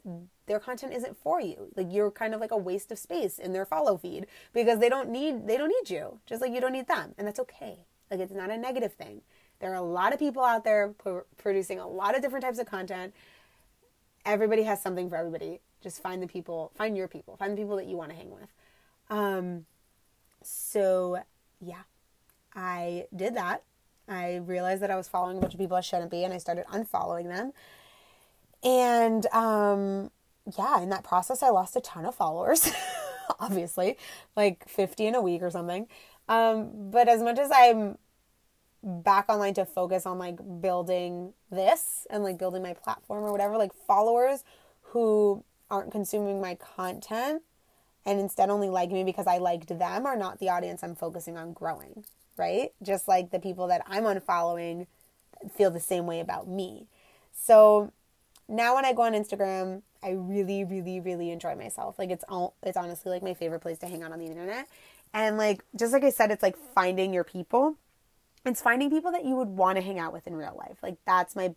their 0.46 0.58
content 0.58 0.92
isn't 0.94 1.16
for 1.16 1.40
you. 1.40 1.70
Like 1.76 1.88
you're 1.90 2.10
kind 2.10 2.34
of 2.34 2.40
like 2.40 2.50
a 2.50 2.56
waste 2.56 2.90
of 2.90 2.98
space 2.98 3.38
in 3.38 3.52
their 3.52 3.66
follow 3.66 3.96
feed 3.96 4.26
because 4.52 4.78
they 4.78 4.88
don't 4.88 5.10
need 5.10 5.46
they 5.46 5.56
don't 5.56 5.68
need 5.68 5.90
you, 5.90 6.20
just 6.26 6.40
like 6.40 6.52
you 6.52 6.60
don't 6.60 6.72
need 6.72 6.88
them, 6.88 7.14
and 7.18 7.26
that's 7.26 7.40
okay. 7.40 7.86
Like 8.10 8.20
it's 8.20 8.32
not 8.32 8.50
a 8.50 8.56
negative 8.56 8.94
thing. 8.94 9.22
There 9.60 9.70
are 9.72 9.76
a 9.76 9.82
lot 9.82 10.12
of 10.12 10.18
people 10.18 10.42
out 10.42 10.64
there 10.64 10.88
pro- 10.88 11.24
producing 11.36 11.78
a 11.78 11.88
lot 11.88 12.14
of 12.14 12.22
different 12.22 12.44
types 12.44 12.58
of 12.58 12.66
content. 12.66 13.14
Everybody 14.24 14.62
has 14.64 14.82
something 14.82 15.08
for 15.08 15.16
everybody. 15.16 15.60
Just 15.82 16.02
find 16.02 16.22
the 16.22 16.26
people, 16.26 16.72
find 16.74 16.96
your 16.96 17.08
people, 17.08 17.36
find 17.36 17.52
the 17.52 17.56
people 17.56 17.76
that 17.76 17.86
you 17.86 17.96
want 17.96 18.10
to 18.10 18.16
hang 18.16 18.30
with. 18.30 18.52
Um, 19.08 19.66
so 20.42 21.18
yeah, 21.60 21.82
I 22.54 23.06
did 23.14 23.34
that 23.36 23.62
I 24.08 24.36
realized 24.36 24.82
that 24.82 24.90
I 24.90 24.96
was 24.96 25.08
following 25.08 25.38
a 25.38 25.40
bunch 25.40 25.54
of 25.54 25.60
people 25.60 25.76
I 25.76 25.80
shouldn't 25.80 26.10
be, 26.10 26.24
and 26.24 26.32
I 26.32 26.38
started 26.38 26.64
unfollowing 26.66 27.28
them. 27.28 27.52
And 28.62 29.26
um, 29.26 30.10
yeah, 30.56 30.80
in 30.80 30.88
that 30.90 31.04
process, 31.04 31.42
I 31.42 31.50
lost 31.50 31.76
a 31.76 31.80
ton 31.80 32.04
of 32.04 32.14
followers, 32.14 32.70
obviously, 33.40 33.96
like 34.36 34.68
50 34.68 35.06
in 35.06 35.14
a 35.14 35.20
week 35.20 35.42
or 35.42 35.50
something. 35.50 35.88
Um, 36.28 36.90
but 36.90 37.08
as 37.08 37.22
much 37.22 37.38
as 37.38 37.50
I'm 37.52 37.98
back 38.82 39.28
online 39.28 39.54
to 39.54 39.64
focus 39.64 40.06
on 40.06 40.18
like 40.18 40.38
building 40.60 41.32
this 41.50 42.06
and 42.10 42.22
like 42.22 42.38
building 42.38 42.62
my 42.62 42.74
platform 42.74 43.24
or 43.24 43.32
whatever, 43.32 43.56
like 43.56 43.72
followers 43.72 44.44
who 44.82 45.44
aren't 45.70 45.90
consuming 45.90 46.40
my 46.40 46.54
content 46.54 47.42
and 48.04 48.20
instead 48.20 48.50
only 48.50 48.68
like 48.68 48.90
me 48.90 49.02
because 49.02 49.26
I 49.26 49.38
liked 49.38 49.76
them 49.78 50.06
are 50.06 50.16
not 50.16 50.38
the 50.38 50.48
audience 50.48 50.84
I'm 50.84 50.94
focusing 50.94 51.36
on 51.36 51.52
growing 51.52 52.04
right? 52.36 52.72
Just 52.82 53.08
like 53.08 53.30
the 53.30 53.38
people 53.38 53.66
that 53.68 53.82
I'm 53.86 54.04
unfollowing 54.04 54.86
feel 55.54 55.70
the 55.70 55.80
same 55.80 56.06
way 56.06 56.20
about 56.20 56.48
me. 56.48 56.86
So 57.32 57.92
now 58.48 58.74
when 58.74 58.84
I 58.84 58.92
go 58.92 59.02
on 59.02 59.12
Instagram, 59.12 59.82
I 60.02 60.10
really, 60.10 60.64
really, 60.64 61.00
really 61.00 61.30
enjoy 61.30 61.54
myself. 61.54 61.98
Like 61.98 62.10
it's 62.10 62.24
all, 62.28 62.54
it's 62.62 62.76
honestly 62.76 63.10
like 63.10 63.22
my 63.22 63.34
favorite 63.34 63.60
place 63.60 63.78
to 63.78 63.86
hang 63.86 64.02
out 64.02 64.12
on 64.12 64.18
the 64.18 64.26
internet. 64.26 64.68
And 65.12 65.36
like 65.36 65.64
just 65.74 65.92
like 65.92 66.04
I 66.04 66.10
said, 66.10 66.30
it's 66.30 66.42
like 66.42 66.56
finding 66.56 67.12
your 67.12 67.24
people. 67.24 67.76
It's 68.44 68.62
finding 68.62 68.90
people 68.90 69.10
that 69.12 69.24
you 69.24 69.34
would 69.34 69.48
want 69.48 69.76
to 69.76 69.82
hang 69.82 69.98
out 69.98 70.12
with 70.12 70.26
in 70.26 70.36
real 70.36 70.56
life. 70.56 70.78
Like 70.82 70.96
that's 71.06 71.34
my 71.34 71.54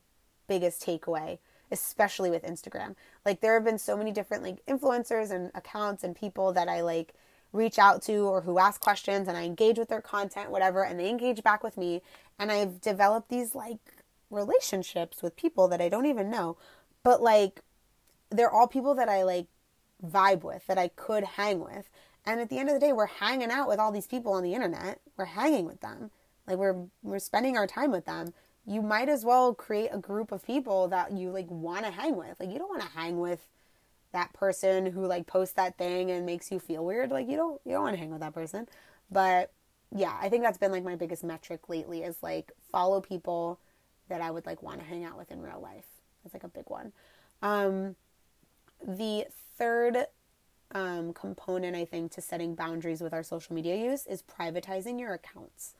biggest 0.47 0.83
takeaway, 0.83 1.37
especially 1.71 2.31
with 2.31 2.43
Instagram. 2.43 2.95
Like 3.25 3.41
there 3.41 3.53
have 3.53 3.63
been 3.63 3.77
so 3.77 3.95
many 3.95 4.11
different 4.11 4.43
like 4.43 4.65
influencers 4.65 5.31
and 5.31 5.51
accounts 5.53 6.03
and 6.03 6.15
people 6.15 6.53
that 6.53 6.67
I 6.67 6.81
like 6.81 7.13
reach 7.51 7.79
out 7.79 8.01
to 8.03 8.27
or 8.27 8.41
who 8.41 8.59
ask 8.59 8.79
questions 8.79 9.27
and 9.27 9.37
I 9.37 9.43
engage 9.43 9.77
with 9.77 9.89
their 9.89 10.01
content, 10.01 10.51
whatever, 10.51 10.83
and 10.83 10.99
they 10.99 11.09
engage 11.09 11.43
back 11.43 11.63
with 11.63 11.77
me. 11.77 12.01
And 12.37 12.51
I've 12.51 12.81
developed 12.81 13.29
these 13.29 13.55
like 13.55 13.79
relationships 14.29 15.23
with 15.23 15.35
people 15.35 15.67
that 15.69 15.81
I 15.81 15.89
don't 15.89 16.05
even 16.05 16.29
know, 16.29 16.57
but 17.03 17.21
like 17.21 17.61
they're 18.29 18.51
all 18.51 18.67
people 18.67 18.93
that 18.95 19.09
I 19.09 19.23
like 19.23 19.47
vibe 20.05 20.43
with, 20.43 20.67
that 20.67 20.77
I 20.77 20.89
could 20.89 21.23
hang 21.23 21.59
with. 21.59 21.89
And 22.25 22.39
at 22.39 22.49
the 22.49 22.59
end 22.59 22.69
of 22.69 22.75
the 22.75 22.79
day, 22.79 22.93
we're 22.93 23.07
hanging 23.07 23.49
out 23.49 23.67
with 23.67 23.79
all 23.79 23.91
these 23.91 24.07
people 24.07 24.33
on 24.33 24.43
the 24.43 24.53
internet. 24.53 24.99
We're 25.17 25.25
hanging 25.25 25.65
with 25.65 25.81
them. 25.81 26.11
Like 26.47 26.57
we're 26.57 26.85
we're 27.01 27.19
spending 27.19 27.57
our 27.57 27.67
time 27.67 27.91
with 27.91 28.05
them. 28.05 28.33
You 28.65 28.81
might 28.81 29.09
as 29.09 29.25
well 29.25 29.53
create 29.53 29.89
a 29.91 29.97
group 29.97 30.31
of 30.31 30.45
people 30.45 30.87
that 30.89 31.11
you 31.11 31.31
like 31.31 31.49
want 31.49 31.85
to 31.85 31.91
hang 31.91 32.15
with. 32.15 32.39
Like 32.39 32.51
you 32.51 32.59
don't 32.59 32.69
want 32.69 32.81
to 32.81 32.87
hang 32.89 33.19
with 33.19 33.47
that 34.11 34.33
person 34.33 34.87
who 34.87 35.05
like 35.05 35.27
posts 35.27 35.53
that 35.55 35.77
thing 35.77 36.11
and 36.11 36.25
makes 36.25 36.51
you 36.51 36.59
feel 36.59 36.83
weird 36.85 37.11
like 37.11 37.27
you 37.29 37.37
don't 37.37 37.61
you 37.65 37.73
don't 37.73 37.83
want 37.83 37.93
to 37.93 37.99
hang 37.99 38.11
with 38.11 38.21
that 38.21 38.33
person. 38.33 38.67
But 39.11 39.51
yeah 39.95 40.15
i 40.21 40.29
think 40.29 40.43
that's 40.43 40.57
been 40.57 40.71
like 40.71 40.83
my 40.83 40.95
biggest 40.95 41.23
metric 41.23 41.67
lately 41.67 42.03
is 42.03 42.17
like 42.21 42.51
follow 42.71 43.01
people 43.01 43.59
that 44.07 44.21
i 44.21 44.29
would 44.29 44.45
like 44.45 44.61
want 44.61 44.79
to 44.79 44.85
hang 44.85 45.03
out 45.03 45.17
with 45.17 45.31
in 45.31 45.41
real 45.41 45.59
life. 45.61 45.85
That's 46.23 46.33
like 46.33 46.43
a 46.43 46.47
big 46.49 46.65
one. 46.67 46.91
Um 47.41 47.95
the 48.85 49.25
third 49.57 50.05
um, 50.71 51.13
component 51.13 51.75
i 51.75 51.83
think 51.83 52.11
to 52.11 52.21
setting 52.21 52.53
boundaries 52.53 53.01
with 53.01 53.13
our 53.13 53.23
social 53.23 53.55
media 53.55 53.75
use 53.75 54.05
is 54.05 54.21
privatizing 54.21 54.99
your 54.99 55.13
accounts. 55.13 55.73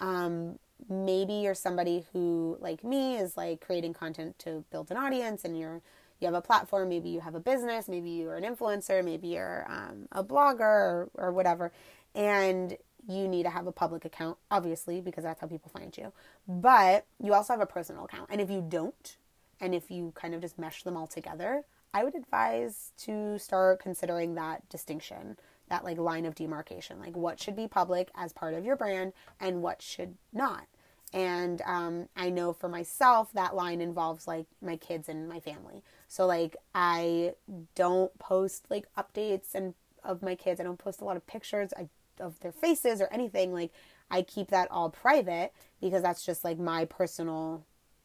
Um, 0.00 0.58
maybe 0.88 1.34
you're 1.34 1.54
somebody 1.54 2.04
who 2.12 2.58
like 2.60 2.84
me 2.84 3.16
is 3.16 3.36
like 3.36 3.60
creating 3.60 3.94
content 3.94 4.38
to 4.40 4.64
build 4.70 4.90
an 4.90 4.96
audience 4.96 5.44
and 5.44 5.58
you're 5.58 5.80
you 6.24 6.32
have 6.32 6.34
a 6.34 6.46
platform, 6.46 6.88
maybe 6.88 7.10
you 7.10 7.20
have 7.20 7.34
a 7.34 7.40
business, 7.40 7.86
maybe 7.86 8.10
you're 8.10 8.36
an 8.36 8.44
influencer, 8.44 9.04
maybe 9.04 9.28
you're 9.28 9.66
um, 9.68 10.08
a 10.12 10.24
blogger 10.24 10.60
or, 10.60 11.10
or 11.14 11.32
whatever, 11.32 11.70
and 12.14 12.76
you 13.06 13.28
need 13.28 13.42
to 13.42 13.50
have 13.50 13.66
a 13.66 13.72
public 13.72 14.04
account, 14.06 14.38
obviously, 14.50 15.00
because 15.00 15.24
that's 15.24 15.40
how 15.40 15.46
people 15.46 15.70
find 15.70 15.96
you. 15.98 16.12
But 16.48 17.04
you 17.22 17.34
also 17.34 17.52
have 17.52 17.60
a 17.60 17.66
personal 17.66 18.06
account. 18.06 18.30
And 18.30 18.40
if 18.40 18.50
you 18.50 18.64
don't, 18.66 19.16
and 19.60 19.74
if 19.74 19.90
you 19.90 20.12
kind 20.14 20.34
of 20.34 20.40
just 20.40 20.58
mesh 20.58 20.82
them 20.82 20.96
all 20.96 21.06
together, 21.06 21.64
I 21.92 22.02
would 22.02 22.14
advise 22.14 22.92
to 22.98 23.38
start 23.38 23.80
considering 23.80 24.34
that 24.34 24.68
distinction, 24.68 25.36
that 25.68 25.84
like 25.84 25.98
line 25.98 26.24
of 26.24 26.34
demarcation, 26.34 26.98
like 26.98 27.14
what 27.16 27.38
should 27.38 27.56
be 27.56 27.68
public 27.68 28.10
as 28.14 28.32
part 28.32 28.54
of 28.54 28.64
your 28.64 28.76
brand 28.76 29.12
and 29.38 29.62
what 29.62 29.82
should 29.82 30.16
not. 30.32 30.66
And 31.12 31.62
um, 31.64 32.08
I 32.16 32.30
know 32.30 32.52
for 32.52 32.68
myself 32.68 33.32
that 33.34 33.54
line 33.54 33.80
involves 33.80 34.26
like 34.26 34.46
my 34.60 34.76
kids 34.76 35.08
and 35.08 35.28
my 35.28 35.38
family. 35.38 35.84
So 36.14 36.26
like 36.26 36.56
I 36.76 37.32
don't 37.74 38.16
post 38.20 38.66
like 38.70 38.86
updates 38.96 39.52
and 39.52 39.74
of 40.04 40.22
my 40.22 40.36
kids. 40.36 40.60
I 40.60 40.62
don't 40.62 40.78
post 40.78 41.00
a 41.00 41.04
lot 41.04 41.16
of 41.16 41.26
pictures 41.26 41.72
of 42.20 42.38
their 42.38 42.52
faces 42.52 43.00
or 43.00 43.08
anything. 43.10 43.52
Like 43.52 43.72
I 44.12 44.22
keep 44.22 44.46
that 44.50 44.70
all 44.70 44.90
private 44.90 45.52
because 45.80 46.02
that's 46.02 46.24
just 46.24 46.44
like 46.44 46.56
my 46.56 46.84
personal 46.84 47.64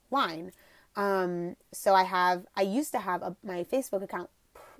line. 0.09 0.53
Um, 0.95 1.55
so 1.71 1.93
I 1.93 2.01
have 2.01 2.47
I 2.55 2.63
used 2.63 2.91
to 2.93 2.99
have 2.99 3.21
a, 3.21 3.35
my 3.43 3.63
Facebook 3.63 4.01
account 4.01 4.31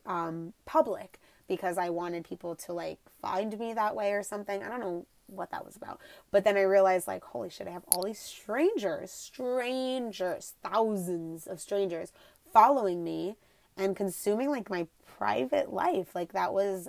um, 0.07 0.53
public 0.65 1.19
because 1.47 1.77
I 1.77 1.91
wanted 1.91 2.23
people 2.23 2.55
to 2.55 2.73
like 2.73 2.97
find 3.21 3.59
me 3.59 3.73
that 3.73 3.95
way 3.95 4.13
or 4.13 4.23
something. 4.23 4.63
I 4.63 4.69
don't 4.69 4.79
know 4.79 5.05
what 5.27 5.51
that 5.51 5.65
was 5.65 5.75
about. 5.75 5.99
But 6.31 6.43
then 6.43 6.57
I 6.57 6.61
realized, 6.61 7.07
like, 7.07 7.23
holy 7.23 7.49
shit, 7.49 7.67
I 7.67 7.71
have 7.71 7.83
all 7.91 8.03
these 8.03 8.19
strangers, 8.19 9.11
strangers, 9.11 10.53
thousands 10.63 11.47
of 11.47 11.59
strangers 11.59 12.11
following 12.53 13.03
me 13.03 13.35
and 13.77 13.95
consuming 13.95 14.49
like 14.49 14.69
my 14.69 14.87
private 15.17 15.73
life. 15.73 16.15
Like 16.15 16.33
that 16.33 16.53
was 16.53 16.87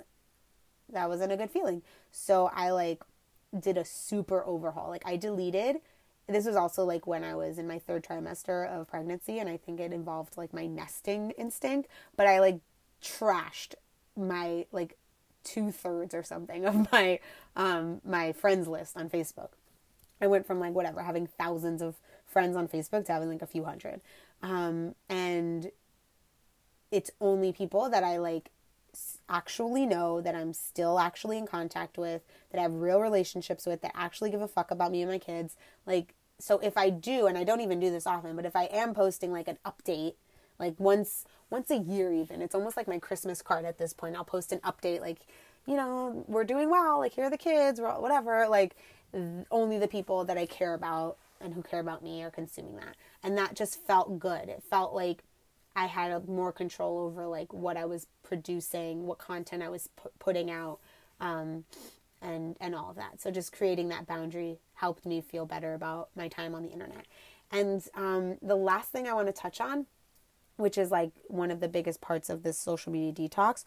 that 0.91 1.09
wasn't 1.09 1.31
a 1.31 1.37
good 1.37 1.51
feeling. 1.51 1.81
So 2.11 2.51
I 2.53 2.71
like 2.71 3.03
did 3.57 3.77
a 3.77 3.85
super 3.85 4.43
overhaul. 4.45 4.89
Like 4.89 5.03
I 5.05 5.17
deleted 5.17 5.77
this 6.27 6.45
was 6.45 6.55
also 6.55 6.85
like 6.85 7.07
when 7.07 7.23
I 7.23 7.35
was 7.35 7.57
in 7.57 7.67
my 7.67 7.79
third 7.79 8.03
trimester 8.03 8.67
of 8.67 8.87
pregnancy 8.87 9.39
and 9.39 9.49
I 9.49 9.57
think 9.57 9.79
it 9.79 9.91
involved 9.91 10.37
like 10.37 10.53
my 10.53 10.65
nesting 10.65 11.31
instinct, 11.31 11.89
but 12.15 12.27
I 12.27 12.39
like 12.39 12.59
trashed 13.03 13.73
my 14.15 14.65
like 14.71 14.97
two 15.43 15.71
thirds 15.71 16.13
or 16.13 16.23
something 16.23 16.65
of 16.65 16.91
my 16.91 17.19
um, 17.55 18.01
my 18.05 18.31
friends 18.31 18.67
list 18.67 18.97
on 18.97 19.09
Facebook. 19.09 19.49
I 20.21 20.27
went 20.27 20.45
from 20.45 20.59
like 20.59 20.73
whatever 20.73 21.01
having 21.01 21.27
thousands 21.27 21.81
of 21.81 21.95
friends 22.25 22.55
on 22.55 22.67
Facebook 22.67 23.05
to 23.05 23.11
having 23.11 23.29
like 23.29 23.41
a 23.41 23.47
few 23.47 23.65
hundred, 23.65 24.01
um, 24.41 24.95
and 25.09 25.71
it's 26.91 27.11
only 27.19 27.53
people 27.53 27.89
that 27.89 28.03
I 28.03 28.17
like 28.17 28.49
actually 29.29 29.85
know 29.85 30.19
that 30.19 30.35
I'm 30.35 30.53
still 30.53 30.99
actually 30.99 31.37
in 31.37 31.47
contact 31.47 31.97
with, 31.97 32.21
that 32.51 32.59
I 32.59 32.63
have 32.63 32.73
real 32.73 32.99
relationships 32.99 33.65
with, 33.65 33.81
that 33.81 33.93
actually 33.95 34.31
give 34.31 34.41
a 34.41 34.47
fuck 34.47 34.71
about 34.71 34.91
me 34.91 35.01
and 35.01 35.09
my 35.09 35.19
kids. 35.19 35.55
Like, 35.85 36.13
so 36.39 36.59
if 36.59 36.77
I 36.77 36.89
do, 36.89 37.27
and 37.27 37.37
I 37.37 37.43
don't 37.43 37.61
even 37.61 37.79
do 37.79 37.89
this 37.89 38.05
often, 38.05 38.35
but 38.35 38.45
if 38.45 38.55
I 38.55 38.63
am 38.65 38.93
posting 38.93 39.31
like 39.31 39.47
an 39.47 39.57
update, 39.65 40.15
like 40.59 40.75
once 40.79 41.25
once 41.49 41.69
a 41.69 41.77
year 41.77 42.13
even. 42.13 42.41
It's 42.41 42.55
almost 42.55 42.77
like 42.77 42.87
my 42.87 42.97
Christmas 42.97 43.41
card 43.41 43.65
at 43.65 43.77
this 43.77 43.93
point. 43.93 44.15
I'll 44.15 44.23
post 44.23 44.51
an 44.51 44.59
update 44.59 45.01
like, 45.01 45.19
you 45.67 45.75
know, 45.75 46.23
we're 46.27 46.45
doing 46.45 46.69
well, 46.69 46.99
like 46.99 47.13
here 47.13 47.25
are 47.25 47.29
the 47.29 47.37
kids, 47.37 47.79
whatever. 47.79 48.47
Like 48.47 48.75
only 49.51 49.77
the 49.77 49.87
people 49.87 50.23
that 50.23 50.37
I 50.37 50.45
care 50.45 50.73
about 50.73 51.17
and 51.43 51.53
who 51.53 51.63
care 51.63 51.79
about 51.79 52.03
me 52.03 52.23
are 52.23 52.31
consuming 52.31 52.75
that. 52.77 52.95
And 53.23 53.37
that 53.37 53.55
just 53.55 53.81
felt 53.85 54.19
good. 54.19 54.49
It 54.49 54.63
felt 54.69 54.93
like 54.93 55.23
I 55.75 55.85
had 55.85 56.11
a, 56.11 56.19
more 56.21 56.51
control 56.51 56.99
over 56.99 57.27
like 57.27 57.53
what 57.53 57.77
I 57.77 57.85
was 57.85 58.07
producing, 58.23 59.05
what 59.05 59.17
content 59.17 59.63
I 59.63 59.69
was 59.69 59.87
pu- 59.95 60.11
putting 60.19 60.51
out, 60.51 60.79
um, 61.19 61.65
and 62.21 62.57
and 62.59 62.75
all 62.75 62.89
of 62.89 62.95
that. 62.97 63.21
So 63.21 63.31
just 63.31 63.51
creating 63.53 63.89
that 63.89 64.05
boundary 64.05 64.59
helped 64.73 65.05
me 65.05 65.21
feel 65.21 65.45
better 65.45 65.73
about 65.73 66.09
my 66.15 66.27
time 66.27 66.53
on 66.53 66.63
the 66.63 66.69
internet. 66.69 67.05
And 67.51 67.83
um, 67.95 68.37
the 68.41 68.55
last 68.55 68.89
thing 68.91 69.07
I 69.07 69.13
want 69.13 69.27
to 69.27 69.33
touch 69.33 69.59
on 69.59 69.85
which 70.61 70.77
is 70.77 70.91
like 70.91 71.11
one 71.27 71.51
of 71.51 71.59
the 71.59 71.67
biggest 71.67 72.01
parts 72.01 72.29
of 72.29 72.43
this 72.43 72.57
social 72.57 72.91
media 72.91 73.11
detox, 73.27 73.65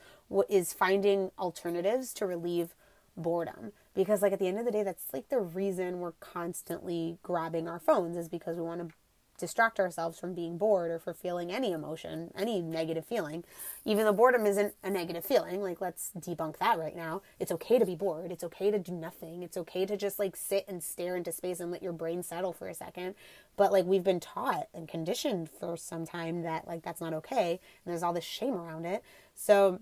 is 0.48 0.72
finding 0.72 1.30
alternatives 1.38 2.14
to 2.14 2.26
relieve 2.26 2.74
boredom. 3.16 3.72
Because, 3.94 4.22
like, 4.22 4.32
at 4.32 4.38
the 4.38 4.48
end 4.48 4.58
of 4.58 4.64
the 4.64 4.72
day, 4.72 4.82
that's 4.82 5.12
like 5.12 5.28
the 5.28 5.40
reason 5.40 6.00
we're 6.00 6.12
constantly 6.12 7.18
grabbing 7.22 7.68
our 7.68 7.78
phones 7.78 8.16
is 8.16 8.28
because 8.28 8.56
we 8.56 8.62
want 8.62 8.88
to 8.88 8.94
distract 9.38 9.80
ourselves 9.80 10.18
from 10.18 10.34
being 10.34 10.56
bored 10.56 10.90
or 10.90 10.98
for 10.98 11.12
feeling 11.12 11.50
any 11.50 11.72
emotion, 11.72 12.30
any 12.36 12.62
negative 12.62 13.04
feeling. 13.04 13.44
Even 13.84 14.04
though 14.04 14.12
boredom 14.12 14.46
isn't 14.46 14.74
a 14.82 14.90
negative 14.90 15.24
feeling, 15.24 15.60
like 15.60 15.80
let's 15.80 16.12
debunk 16.18 16.58
that 16.58 16.78
right 16.78 16.96
now. 16.96 17.22
It's 17.40 17.52
okay 17.52 17.78
to 17.78 17.86
be 17.86 17.96
bored. 17.96 18.30
It's 18.30 18.44
okay 18.44 18.70
to 18.70 18.78
do 18.78 18.92
nothing. 18.92 19.42
It's 19.42 19.56
okay 19.56 19.86
to 19.86 19.96
just 19.96 20.18
like 20.18 20.36
sit 20.36 20.64
and 20.68 20.82
stare 20.82 21.16
into 21.16 21.32
space 21.32 21.60
and 21.60 21.70
let 21.70 21.82
your 21.82 21.92
brain 21.92 22.22
settle 22.22 22.52
for 22.52 22.68
a 22.68 22.74
second. 22.74 23.14
But 23.56 23.72
like 23.72 23.84
we've 23.84 24.04
been 24.04 24.20
taught 24.20 24.68
and 24.72 24.88
conditioned 24.88 25.50
for 25.50 25.76
some 25.76 26.06
time 26.06 26.42
that 26.42 26.66
like 26.66 26.82
that's 26.82 27.00
not 27.00 27.14
okay 27.14 27.60
and 27.84 27.92
there's 27.92 28.02
all 28.02 28.12
this 28.12 28.24
shame 28.24 28.54
around 28.54 28.86
it. 28.86 29.02
So 29.34 29.80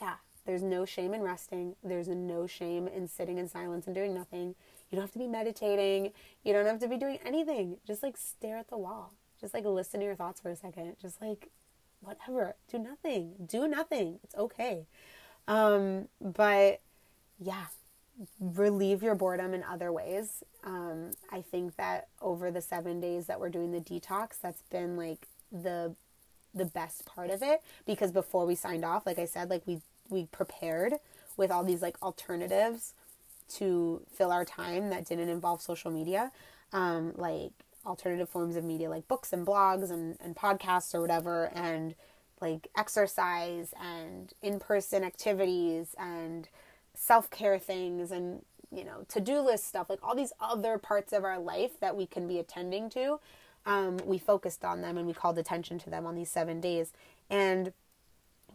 yeah, 0.00 0.16
there's 0.48 0.62
no 0.62 0.86
shame 0.86 1.12
in 1.12 1.20
resting. 1.20 1.76
There's 1.84 2.08
no 2.08 2.46
shame 2.46 2.88
in 2.88 3.06
sitting 3.06 3.36
in 3.36 3.50
silence 3.50 3.84
and 3.84 3.94
doing 3.94 4.14
nothing. 4.14 4.54
You 4.88 4.96
don't 4.96 5.02
have 5.02 5.12
to 5.12 5.18
be 5.18 5.26
meditating. 5.26 6.12
You 6.42 6.54
don't 6.54 6.64
have 6.64 6.78
to 6.80 6.88
be 6.88 6.96
doing 6.96 7.18
anything. 7.22 7.76
Just 7.86 8.02
like 8.02 8.16
stare 8.16 8.56
at 8.56 8.70
the 8.70 8.78
wall. 8.78 9.12
Just 9.38 9.52
like 9.52 9.66
listen 9.66 10.00
to 10.00 10.06
your 10.06 10.14
thoughts 10.14 10.40
for 10.40 10.48
a 10.48 10.56
second. 10.56 10.96
Just 11.02 11.20
like 11.20 11.50
whatever. 12.00 12.56
Do 12.72 12.78
nothing. 12.78 13.34
Do 13.44 13.68
nothing. 13.68 14.20
It's 14.24 14.34
okay. 14.36 14.86
Um, 15.46 16.08
but 16.18 16.80
yeah, 17.38 17.66
relieve 18.40 19.02
your 19.02 19.14
boredom 19.14 19.52
in 19.52 19.62
other 19.62 19.92
ways. 19.92 20.42
Um, 20.64 21.10
I 21.30 21.42
think 21.42 21.76
that 21.76 22.08
over 22.22 22.50
the 22.50 22.62
seven 22.62 23.00
days 23.00 23.26
that 23.26 23.38
we're 23.38 23.50
doing 23.50 23.70
the 23.70 23.80
detox, 23.80 24.40
that's 24.40 24.62
been 24.70 24.96
like 24.96 25.28
the 25.52 25.94
the 26.54 26.64
best 26.64 27.04
part 27.04 27.28
of 27.28 27.42
it 27.42 27.62
because 27.84 28.10
before 28.10 28.46
we 28.46 28.54
signed 28.54 28.82
off, 28.82 29.04
like 29.04 29.18
I 29.18 29.26
said, 29.26 29.50
like 29.50 29.66
we 29.66 29.82
we 30.08 30.26
prepared 30.26 30.94
with 31.36 31.50
all 31.50 31.64
these 31.64 31.82
like 31.82 31.96
alternatives 32.02 32.94
to 33.48 34.02
fill 34.10 34.30
our 34.30 34.44
time 34.44 34.90
that 34.90 35.06
didn't 35.06 35.28
involve 35.28 35.62
social 35.62 35.90
media, 35.90 36.30
um, 36.72 37.12
like 37.16 37.52
alternative 37.86 38.28
forms 38.28 38.56
of 38.56 38.64
media 38.64 38.90
like 38.90 39.08
books 39.08 39.32
and 39.32 39.46
blogs 39.46 39.90
and, 39.90 40.16
and 40.20 40.36
podcasts 40.36 40.94
or 40.94 41.00
whatever, 41.00 41.50
and 41.54 41.94
like 42.40 42.68
exercise 42.76 43.72
and 43.80 44.34
in 44.42 44.60
person 44.60 45.02
activities 45.02 45.94
and 45.98 46.48
self 46.94 47.30
care 47.30 47.58
things 47.58 48.10
and 48.10 48.42
you 48.70 48.84
know 48.84 49.04
to 49.08 49.20
do 49.20 49.40
list 49.40 49.66
stuff 49.66 49.88
like 49.88 49.98
all 50.02 50.14
these 50.14 50.32
other 50.40 50.78
parts 50.78 51.12
of 51.12 51.24
our 51.24 51.38
life 51.38 51.80
that 51.80 51.96
we 51.96 52.06
can 52.06 52.28
be 52.28 52.38
attending 52.38 52.90
to 52.90 53.18
um, 53.68 53.98
we 54.04 54.18
focused 54.18 54.64
on 54.64 54.80
them 54.80 54.96
and 54.96 55.06
we 55.06 55.12
called 55.12 55.38
attention 55.38 55.78
to 55.80 55.90
them 55.90 56.06
on 56.06 56.14
these 56.14 56.30
seven 56.30 56.60
days. 56.60 56.92
And 57.28 57.72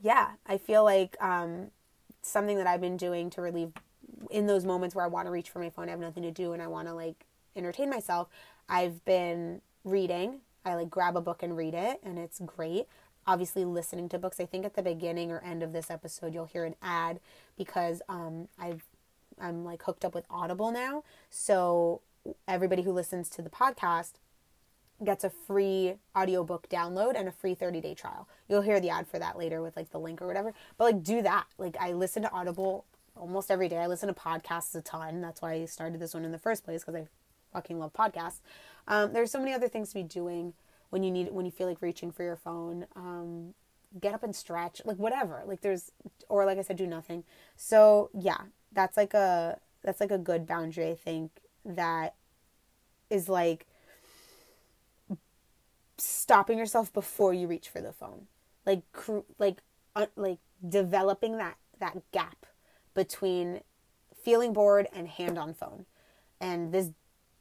yeah 0.03 0.33
i 0.45 0.57
feel 0.59 0.83
like 0.83 1.17
um, 1.19 1.71
something 2.21 2.57
that 2.57 2.67
i've 2.67 2.81
been 2.81 2.97
doing 2.97 3.31
to 3.31 3.41
relieve 3.41 3.71
in 4.29 4.47
those 4.47 4.65
moments 4.65 4.95
where 4.95 5.05
I 5.05 5.07
want 5.07 5.27
to 5.27 5.31
reach 5.31 5.49
for 5.49 5.59
my 5.59 5.69
phone, 5.69 5.87
I 5.87 5.91
have 5.91 5.99
nothing 5.99 6.23
to 6.23 6.31
do 6.31 6.53
and 6.53 6.61
I 6.61 6.67
want 6.67 6.87
to 6.87 6.93
like 6.93 7.25
entertain 7.55 7.89
myself, 7.89 8.29
I've 8.67 9.03
been 9.05 9.61
reading. 9.83 10.39
I 10.65 10.75
like 10.75 10.89
grab 10.89 11.17
a 11.17 11.21
book 11.21 11.43
and 11.43 11.55
read 11.57 11.73
it 11.73 11.99
and 12.03 12.17
it's 12.17 12.39
great. 12.45 12.87
Obviously 13.27 13.65
listening 13.65 14.09
to 14.09 14.17
books. 14.17 14.39
I 14.39 14.45
think 14.45 14.65
at 14.65 14.75
the 14.75 14.81
beginning 14.81 15.31
or 15.31 15.39
end 15.39 15.63
of 15.63 15.71
this 15.73 15.91
episode 15.91 16.33
you'll 16.33 16.45
hear 16.45 16.65
an 16.65 16.75
ad 16.81 17.19
because 17.57 18.01
um 18.09 18.47
I've 18.59 18.83
I'm 19.39 19.65
like 19.65 19.83
hooked 19.83 20.05
up 20.05 20.15
with 20.15 20.25
Audible 20.29 20.71
now. 20.71 21.03
So 21.29 22.01
everybody 22.47 22.83
who 22.83 22.91
listens 22.91 23.29
to 23.29 23.41
the 23.41 23.49
podcast 23.49 24.13
gets 25.03 25.23
a 25.23 25.29
free 25.29 25.95
audiobook 26.15 26.69
download 26.69 27.15
and 27.15 27.27
a 27.27 27.31
free 27.31 27.55
30 27.55 27.81
day 27.81 27.93
trial. 27.93 28.27
You'll 28.47 28.61
hear 28.61 28.79
the 28.79 28.89
ad 28.89 29.07
for 29.07 29.19
that 29.19 29.37
later 29.37 29.61
with 29.61 29.75
like 29.75 29.91
the 29.91 29.99
link 29.99 30.21
or 30.21 30.27
whatever. 30.27 30.53
But 30.77 30.85
like 30.85 31.03
do 31.03 31.21
that. 31.21 31.45
Like 31.57 31.75
I 31.79 31.93
listen 31.93 32.23
to 32.23 32.31
Audible 32.31 32.85
almost 33.15 33.51
every 33.51 33.69
day. 33.69 33.77
I 33.77 33.87
listen 33.87 34.07
to 34.07 34.13
podcasts 34.13 34.75
a 34.75 34.81
ton. 34.81 35.21
That's 35.21 35.41
why 35.41 35.53
I 35.53 35.65
started 35.65 35.99
this 35.99 36.13
one 36.13 36.25
in 36.25 36.31
the 36.31 36.39
first 36.39 36.63
place 36.63 36.83
because 36.83 36.95
I 36.95 37.07
fucking 37.53 37.79
love 37.79 37.93
podcasts. 37.93 38.39
Um, 38.87 39.13
there's 39.13 39.31
so 39.31 39.39
many 39.39 39.53
other 39.53 39.67
things 39.67 39.89
to 39.89 39.95
be 39.95 40.03
doing 40.03 40.53
when 40.89 41.03
you 41.03 41.11
need 41.11 41.31
when 41.31 41.45
you 41.45 41.51
feel 41.51 41.67
like 41.67 41.81
reaching 41.81 42.11
for 42.11 42.23
your 42.23 42.35
phone. 42.35 42.85
Um, 42.95 43.53
get 43.99 44.13
up 44.13 44.23
and 44.23 44.35
stretch, 44.35 44.81
like 44.85 44.97
whatever. 44.97 45.43
Like 45.45 45.61
there's 45.61 45.91
or 46.29 46.45
like 46.45 46.57
I 46.57 46.61
said, 46.61 46.77
do 46.77 46.87
nothing. 46.87 47.23
So 47.55 48.09
yeah, 48.13 48.41
that's 48.71 48.97
like 48.97 49.13
a 49.13 49.59
that's 49.83 50.01
like 50.01 50.11
a 50.11 50.17
good 50.17 50.45
boundary. 50.47 50.89
I 50.89 50.95
think 50.95 51.31
that 51.65 52.15
is 53.09 53.29
like 53.29 53.67
stopping 56.03 56.57
yourself 56.57 56.91
before 56.93 57.33
you 57.33 57.47
reach 57.47 57.69
for 57.69 57.81
the 57.81 57.93
phone, 57.93 58.27
like 58.65 58.83
cr- 58.91 59.19
like 59.39 59.57
uh, 59.95 60.07
like 60.15 60.39
developing 60.67 61.37
that 61.37 61.57
that 61.79 61.97
gap 62.11 62.45
between 62.93 63.61
feeling 64.23 64.53
bored 64.53 64.87
and 64.93 65.07
hand 65.07 65.37
on 65.37 65.53
phone. 65.53 65.85
And 66.39 66.71
this 66.71 66.89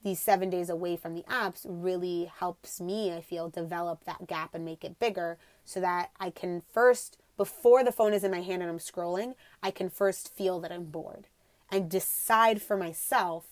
these 0.05 0.19
7 0.19 0.51
days 0.51 0.69
away 0.69 0.97
from 0.97 1.15
the 1.15 1.23
apps 1.23 1.65
really 1.65 2.25
helps 2.25 2.81
me 2.81 3.13
I 3.13 3.21
feel 3.21 3.49
develop 3.49 4.05
that 4.05 4.27
gap 4.27 4.53
and 4.55 4.65
make 4.65 4.85
it 4.85 4.99
bigger 4.99 5.39
so 5.65 5.81
that 5.81 6.11
I 6.19 6.31
can 6.31 6.63
first 6.73 7.19
before 7.37 7.83
the 7.83 7.93
phone 7.93 8.13
is 8.13 8.25
in 8.25 8.31
my 8.31 8.43
hand 8.43 8.63
and 8.63 8.71
I'm 8.71 8.79
scrolling, 8.79 9.35
I 9.63 9.71
can 9.71 9.89
first 9.89 10.33
feel 10.35 10.61
that 10.61 10.73
I'm 10.73 10.85
bored 10.85 11.29
and 11.71 11.91
decide 11.91 12.61
for 12.61 12.77
myself 12.77 13.47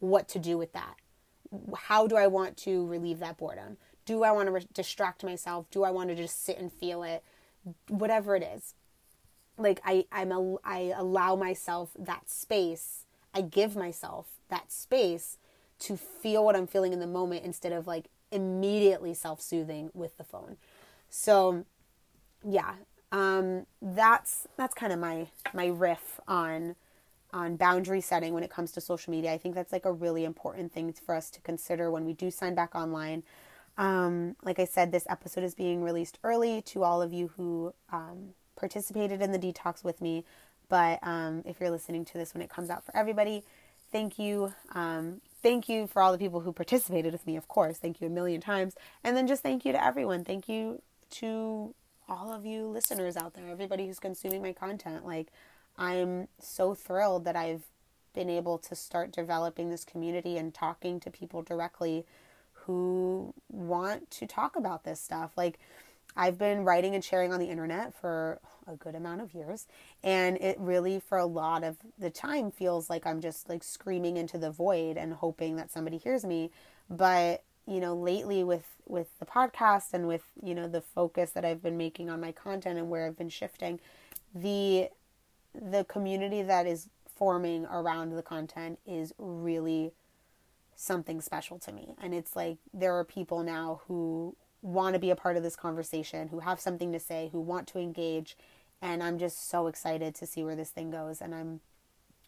what 0.00 0.28
to 0.28 0.38
do 0.38 0.58
with 0.58 0.72
that. 0.72 0.96
How 1.76 2.06
do 2.06 2.16
I 2.16 2.26
want 2.26 2.56
to 2.58 2.86
relieve 2.86 3.18
that 3.20 3.38
boredom? 3.38 3.76
Do 4.10 4.24
I 4.24 4.32
want 4.32 4.48
to 4.48 4.52
re- 4.52 4.66
distract 4.74 5.22
myself? 5.22 5.66
Do 5.70 5.84
I 5.84 5.90
want 5.90 6.10
to 6.10 6.16
just 6.16 6.44
sit 6.44 6.58
and 6.58 6.72
feel 6.72 7.02
it? 7.02 7.22
Whatever 7.88 8.34
it 8.34 8.42
is 8.42 8.74
like 9.60 9.80
I 9.84 10.06
I'm 10.10 10.32
a, 10.32 10.56
I 10.64 10.92
allow 10.96 11.36
myself 11.36 11.90
that 11.98 12.28
space. 12.30 13.04
I 13.34 13.42
give 13.42 13.76
myself 13.76 14.28
that 14.48 14.72
space 14.72 15.38
to 15.80 15.96
feel 15.96 16.44
what 16.44 16.56
I'm 16.56 16.66
feeling 16.66 16.92
in 16.92 17.00
the 17.00 17.06
moment 17.06 17.44
instead 17.44 17.72
of 17.72 17.86
like 17.86 18.06
immediately 18.32 19.14
self-soothing 19.14 19.90
with 19.94 20.16
the 20.16 20.24
phone. 20.24 20.56
So 21.08 21.64
yeah, 22.42 22.74
um, 23.12 23.66
that's 23.80 24.48
that's 24.56 24.74
kind 24.74 24.92
of 24.92 24.98
my 24.98 25.28
my 25.52 25.66
riff 25.66 26.20
on 26.26 26.74
on 27.32 27.54
boundary 27.54 28.00
setting 28.00 28.34
when 28.34 28.42
it 28.42 28.50
comes 28.50 28.72
to 28.72 28.80
social 28.80 29.12
media. 29.12 29.32
I 29.32 29.38
think 29.38 29.54
that's 29.54 29.72
like 29.72 29.84
a 29.84 29.92
really 29.92 30.24
important 30.24 30.72
thing 30.72 30.92
for 30.92 31.14
us 31.14 31.30
to 31.30 31.40
consider 31.42 31.90
when 31.90 32.04
we 32.04 32.12
do 32.12 32.30
sign 32.30 32.54
back 32.54 32.74
online. 32.74 33.22
Um, 33.80 34.36
like 34.44 34.58
I 34.58 34.66
said, 34.66 34.92
this 34.92 35.06
episode 35.08 35.42
is 35.42 35.54
being 35.54 35.82
released 35.82 36.18
early 36.22 36.60
to 36.66 36.84
all 36.84 37.00
of 37.00 37.14
you 37.14 37.32
who 37.34 37.72
um, 37.90 38.34
participated 38.54 39.22
in 39.22 39.32
the 39.32 39.38
detox 39.38 39.82
with 39.82 40.02
me. 40.02 40.26
But 40.68 40.98
um, 41.02 41.42
if 41.46 41.58
you're 41.58 41.70
listening 41.70 42.04
to 42.04 42.18
this 42.18 42.34
when 42.34 42.42
it 42.42 42.50
comes 42.50 42.68
out 42.68 42.84
for 42.84 42.94
everybody, 42.94 43.42
thank 43.90 44.18
you. 44.18 44.52
Um, 44.74 45.22
thank 45.42 45.66
you 45.66 45.86
for 45.86 46.02
all 46.02 46.12
the 46.12 46.18
people 46.18 46.40
who 46.40 46.52
participated 46.52 47.10
with 47.10 47.26
me, 47.26 47.38
of 47.38 47.48
course. 47.48 47.78
Thank 47.78 48.02
you 48.02 48.06
a 48.06 48.10
million 48.10 48.42
times. 48.42 48.74
And 49.02 49.16
then 49.16 49.26
just 49.26 49.42
thank 49.42 49.64
you 49.64 49.72
to 49.72 49.82
everyone. 49.82 50.26
Thank 50.26 50.46
you 50.46 50.82
to 51.12 51.74
all 52.06 52.34
of 52.34 52.44
you 52.44 52.66
listeners 52.66 53.16
out 53.16 53.32
there, 53.32 53.48
everybody 53.48 53.86
who's 53.86 53.98
consuming 53.98 54.42
my 54.42 54.52
content. 54.52 55.06
Like, 55.06 55.28
I'm 55.78 56.28
so 56.38 56.74
thrilled 56.74 57.24
that 57.24 57.34
I've 57.34 57.62
been 58.12 58.28
able 58.28 58.58
to 58.58 58.76
start 58.76 59.10
developing 59.10 59.70
this 59.70 59.86
community 59.86 60.36
and 60.36 60.52
talking 60.52 61.00
to 61.00 61.10
people 61.10 61.40
directly 61.40 62.04
who 62.70 63.34
want 63.48 64.10
to 64.12 64.26
talk 64.26 64.54
about 64.54 64.84
this 64.84 65.00
stuff. 65.00 65.32
Like, 65.36 65.58
I've 66.16 66.38
been 66.38 66.64
writing 66.64 66.94
and 66.94 67.04
sharing 67.04 67.32
on 67.32 67.40
the 67.40 67.48
internet 67.48 67.94
for 67.94 68.40
a 68.66 68.74
good 68.76 68.94
amount 68.94 69.20
of 69.20 69.34
years 69.34 69.66
and 70.02 70.36
it 70.36 70.56
really 70.58 71.00
for 71.00 71.18
a 71.18 71.26
lot 71.26 71.64
of 71.64 71.76
the 71.98 72.10
time 72.10 72.50
feels 72.50 72.90
like 72.90 73.06
I'm 73.06 73.20
just 73.20 73.48
like 73.48 73.62
screaming 73.62 74.16
into 74.16 74.38
the 74.38 74.50
void 74.50 74.96
and 74.96 75.14
hoping 75.14 75.56
that 75.56 75.70
somebody 75.70 75.98
hears 75.98 76.24
me 76.24 76.50
but 76.88 77.42
you 77.66 77.80
know 77.80 77.94
lately 77.94 78.44
with 78.44 78.66
with 78.86 79.08
the 79.18 79.26
podcast 79.26 79.92
and 79.92 80.06
with 80.06 80.22
you 80.42 80.54
know 80.54 80.68
the 80.68 80.80
focus 80.80 81.30
that 81.30 81.44
I've 81.44 81.62
been 81.62 81.76
making 81.76 82.10
on 82.10 82.20
my 82.20 82.32
content 82.32 82.78
and 82.78 82.90
where 82.90 83.06
I've 83.06 83.18
been 83.18 83.30
shifting 83.30 83.80
the 84.34 84.88
the 85.54 85.84
community 85.84 86.42
that 86.42 86.66
is 86.66 86.88
forming 87.16 87.66
around 87.66 88.10
the 88.10 88.22
content 88.22 88.78
is 88.86 89.12
really 89.18 89.92
something 90.80 91.20
special 91.20 91.58
to 91.58 91.72
me 91.72 91.94
and 92.00 92.14
it's 92.14 92.34
like 92.34 92.56
there 92.72 92.94
are 92.94 93.04
people 93.04 93.42
now 93.42 93.82
who 93.86 94.34
want 94.62 94.94
to 94.94 94.98
be 94.98 95.10
a 95.10 95.16
part 95.16 95.36
of 95.36 95.42
this 95.42 95.56
conversation, 95.56 96.28
who 96.28 96.40
have 96.40 96.60
something 96.60 96.92
to 96.92 97.00
say, 97.00 97.30
who 97.32 97.40
want 97.40 97.66
to 97.68 97.78
engage. 97.78 98.36
And 98.82 99.02
I'm 99.02 99.18
just 99.18 99.48
so 99.48 99.66
excited 99.66 100.14
to 100.16 100.26
see 100.26 100.44
where 100.44 100.56
this 100.56 100.70
thing 100.70 100.90
goes. 100.90 101.20
And 101.20 101.34
I'm 101.34 101.60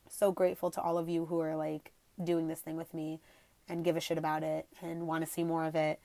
so 0.08 0.32
grateful 0.32 0.70
to 0.72 0.80
all 0.80 0.98
of 0.98 1.08
you 1.08 1.26
who 1.26 1.40
are 1.40 1.56
like 1.56 1.92
doing 2.22 2.48
this 2.48 2.60
thing 2.60 2.76
with 2.76 2.92
me 2.94 3.20
and 3.68 3.84
give 3.84 3.96
a 3.96 4.00
shit 4.00 4.18
about 4.18 4.42
it 4.42 4.66
and 4.80 5.06
want 5.06 5.24
to 5.24 5.30
see 5.30 5.44
more 5.44 5.64
of 5.64 5.74
it. 5.74 6.00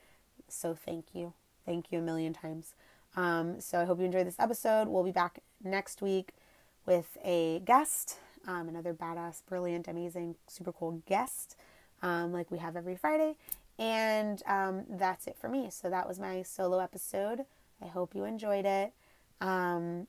So 0.47 0.73
thank 0.73 1.07
you. 1.13 1.33
Thank 1.65 1.91
you 1.91 1.99
a 1.99 2.01
million 2.01 2.33
times. 2.33 2.73
Um, 3.15 3.59
so 3.59 3.81
I 3.81 3.85
hope 3.85 3.99
you 3.99 4.05
enjoyed 4.05 4.27
this 4.27 4.39
episode. 4.39 4.87
We'll 4.87 5.03
be 5.03 5.11
back 5.11 5.39
next 5.63 6.01
week 6.01 6.31
with 6.85 7.17
a 7.23 7.59
guest, 7.59 8.17
um, 8.45 8.69
another 8.69 8.93
badass, 8.93 9.41
brilliant, 9.47 9.87
amazing, 9.87 10.35
super 10.47 10.71
cool 10.71 11.01
guest, 11.05 11.57
um, 12.01 12.33
like 12.33 12.51
we 12.51 12.57
have 12.57 12.75
every 12.75 12.95
Friday. 12.95 13.35
And 13.79 14.41
um, 14.47 14.85
that's 14.89 15.27
it 15.27 15.37
for 15.39 15.49
me. 15.49 15.69
So 15.69 15.89
that 15.89 16.07
was 16.07 16.19
my 16.19 16.41
solo 16.41 16.79
episode 16.79 17.45
I 17.81 17.87
hope 17.87 18.15
you 18.15 18.25
enjoyed 18.25 18.65
it. 18.65 18.93
Um, 19.41 20.07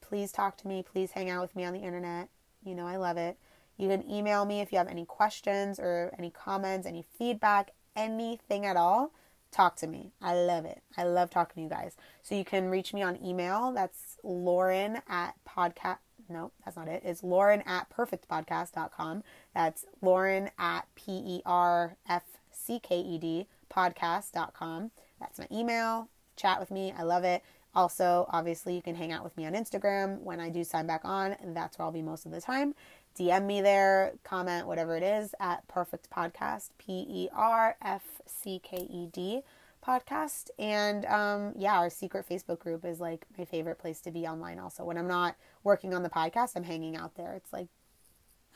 please 0.00 0.32
talk 0.32 0.56
to 0.58 0.68
me. 0.68 0.82
Please 0.82 1.12
hang 1.12 1.30
out 1.30 1.42
with 1.42 1.56
me 1.56 1.64
on 1.64 1.72
the 1.72 1.80
internet. 1.80 2.28
You 2.64 2.74
know, 2.74 2.86
I 2.86 2.96
love 2.96 3.16
it. 3.16 3.38
You 3.76 3.88
can 3.88 4.08
email 4.10 4.44
me 4.44 4.60
if 4.60 4.72
you 4.72 4.78
have 4.78 4.88
any 4.88 5.06
questions 5.06 5.78
or 5.78 6.14
any 6.18 6.30
comments, 6.30 6.86
any 6.86 7.02
feedback, 7.18 7.72
anything 7.96 8.66
at 8.66 8.76
all. 8.76 9.12
Talk 9.50 9.76
to 9.76 9.86
me. 9.86 10.12
I 10.20 10.34
love 10.34 10.64
it. 10.64 10.82
I 10.96 11.04
love 11.04 11.30
talking 11.30 11.54
to 11.54 11.62
you 11.62 11.68
guys. 11.68 11.96
So 12.22 12.34
you 12.34 12.44
can 12.44 12.68
reach 12.68 12.92
me 12.92 13.02
on 13.02 13.24
email. 13.24 13.72
That's 13.72 14.18
Lauren 14.22 15.00
at 15.08 15.34
podcast. 15.48 15.98
No, 16.30 16.52
that's 16.64 16.76
not 16.76 16.88
it. 16.88 17.02
It's 17.04 17.22
Lauren 17.22 17.62
at 17.66 17.90
perfectpodcast.com. 17.90 19.24
That's 19.54 19.84
Lauren 20.00 20.50
at 20.58 20.86
P 20.94 21.12
E 21.12 21.42
R 21.44 21.96
F 22.08 22.22
C 22.52 22.78
K 22.78 23.00
E 23.00 23.18
D 23.18 23.46
podcast.com. 23.72 24.92
That's 25.18 25.38
my 25.38 25.48
email. 25.52 26.08
Chat 26.36 26.60
with 26.60 26.70
me. 26.70 26.94
I 26.96 27.02
love 27.02 27.24
it. 27.24 27.42
Also, 27.74 28.26
obviously, 28.30 28.74
you 28.74 28.82
can 28.82 28.94
hang 28.94 29.12
out 29.12 29.22
with 29.22 29.36
me 29.36 29.46
on 29.46 29.52
Instagram 29.52 30.20
when 30.22 30.40
I 30.40 30.48
do 30.50 30.64
sign 30.64 30.86
back 30.86 31.02
on. 31.04 31.36
That's 31.44 31.78
where 31.78 31.86
I'll 31.86 31.92
be 31.92 32.02
most 32.02 32.26
of 32.26 32.32
the 32.32 32.40
time. 32.40 32.74
DM 33.18 33.44
me 33.44 33.60
there, 33.60 34.12
comment, 34.22 34.66
whatever 34.66 34.96
it 34.96 35.02
is, 35.02 35.34
at 35.40 35.66
Perfect 35.68 36.10
Podcast, 36.10 36.70
P 36.78 37.04
E 37.08 37.28
R 37.34 37.76
F 37.82 38.02
C 38.26 38.60
K 38.62 38.78
E 38.78 39.06
D 39.12 39.42
podcast. 39.86 40.50
And 40.58 41.04
um, 41.06 41.52
yeah, 41.56 41.74
our 41.78 41.90
secret 41.90 42.28
Facebook 42.28 42.58
group 42.58 42.84
is 42.84 43.00
like 43.00 43.26
my 43.38 43.44
favorite 43.44 43.78
place 43.78 44.00
to 44.02 44.10
be 44.10 44.26
online 44.26 44.58
also. 44.58 44.84
When 44.84 44.98
I'm 44.98 45.08
not 45.08 45.36
working 45.64 45.94
on 45.94 46.02
the 46.02 46.10
podcast, 46.10 46.52
I'm 46.56 46.64
hanging 46.64 46.96
out 46.96 47.16
there. 47.16 47.34
It's 47.34 47.52
like, 47.52 47.68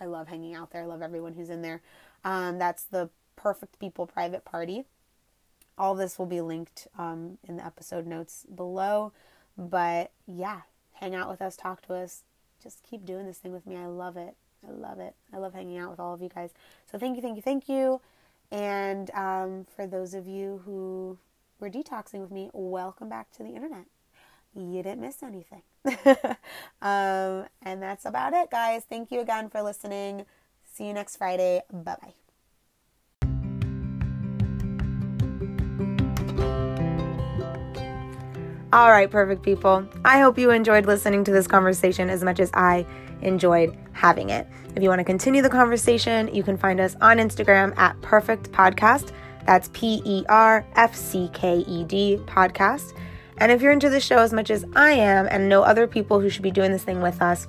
I 0.00 0.06
love 0.06 0.28
hanging 0.28 0.54
out 0.54 0.70
there. 0.70 0.82
I 0.82 0.86
love 0.86 1.02
everyone 1.02 1.34
who's 1.34 1.50
in 1.50 1.62
there. 1.62 1.80
Um, 2.24 2.58
that's 2.58 2.84
the 2.84 3.10
Perfect 3.36 3.78
People 3.78 4.06
private 4.06 4.44
party. 4.44 4.84
All 5.76 5.94
this 5.94 6.18
will 6.18 6.26
be 6.26 6.40
linked 6.40 6.86
um, 6.98 7.38
in 7.48 7.56
the 7.56 7.66
episode 7.66 8.06
notes 8.06 8.46
below. 8.54 9.12
But 9.56 10.10
yeah, 10.26 10.62
hang 10.94 11.14
out 11.14 11.28
with 11.28 11.42
us, 11.42 11.56
talk 11.56 11.82
to 11.86 11.94
us. 11.94 12.22
Just 12.62 12.82
keep 12.82 13.04
doing 13.04 13.26
this 13.26 13.38
thing 13.38 13.52
with 13.52 13.66
me. 13.66 13.76
I 13.76 13.86
love 13.86 14.16
it. 14.16 14.36
I 14.66 14.72
love 14.72 14.98
it. 14.98 15.14
I 15.32 15.38
love 15.38 15.54
hanging 15.54 15.78
out 15.78 15.90
with 15.90 16.00
all 16.00 16.14
of 16.14 16.22
you 16.22 16.30
guys. 16.34 16.50
So 16.90 16.98
thank 16.98 17.16
you, 17.16 17.22
thank 17.22 17.36
you, 17.36 17.42
thank 17.42 17.68
you. 17.68 18.00
And 18.54 19.10
um, 19.14 19.66
for 19.74 19.84
those 19.84 20.14
of 20.14 20.28
you 20.28 20.62
who 20.64 21.18
were 21.58 21.68
detoxing 21.68 22.20
with 22.20 22.30
me, 22.30 22.50
welcome 22.52 23.08
back 23.08 23.32
to 23.32 23.42
the 23.42 23.48
internet. 23.48 23.86
You 24.54 24.80
didn't 24.80 25.00
miss 25.00 25.24
anything. 25.24 25.62
um, 26.80 27.46
and 27.62 27.82
that's 27.82 28.04
about 28.04 28.32
it, 28.32 28.52
guys. 28.52 28.84
Thank 28.88 29.10
you 29.10 29.18
again 29.18 29.50
for 29.50 29.60
listening. 29.60 30.24
See 30.72 30.86
you 30.86 30.94
next 30.94 31.16
Friday. 31.16 31.62
Bye 31.72 31.96
bye. 32.00 32.14
All 38.72 38.90
right, 38.90 39.10
perfect 39.10 39.42
people. 39.42 39.88
I 40.04 40.20
hope 40.20 40.38
you 40.38 40.50
enjoyed 40.50 40.86
listening 40.86 41.24
to 41.24 41.32
this 41.32 41.48
conversation 41.48 42.08
as 42.08 42.22
much 42.22 42.38
as 42.38 42.52
I 42.54 42.86
enjoyed 43.20 43.76
having 44.04 44.28
it. 44.28 44.46
If 44.76 44.82
you 44.82 44.90
want 44.90 44.98
to 44.98 45.04
continue 45.04 45.40
the 45.40 45.48
conversation, 45.48 46.28
you 46.34 46.42
can 46.42 46.58
find 46.58 46.78
us 46.78 46.94
on 47.00 47.16
Instagram 47.16 47.74
at 47.78 47.98
Perfect 48.02 48.52
Podcast. 48.52 49.12
That's 49.46 49.70
P 49.72 50.02
E 50.04 50.26
R 50.28 50.66
F 50.74 50.94
C 50.94 51.30
K 51.32 51.64
E 51.66 51.84
D 51.84 52.18
podcast. 52.26 52.92
And 53.38 53.50
if 53.50 53.62
you're 53.62 53.72
into 53.72 53.88
the 53.88 54.00
show 54.00 54.18
as 54.18 54.30
much 54.30 54.50
as 54.50 54.66
I 54.76 54.92
am 54.92 55.26
and 55.30 55.48
know 55.48 55.62
other 55.62 55.86
people 55.86 56.20
who 56.20 56.28
should 56.28 56.42
be 56.42 56.50
doing 56.50 56.70
this 56.70 56.84
thing 56.84 57.00
with 57.00 57.22
us, 57.22 57.48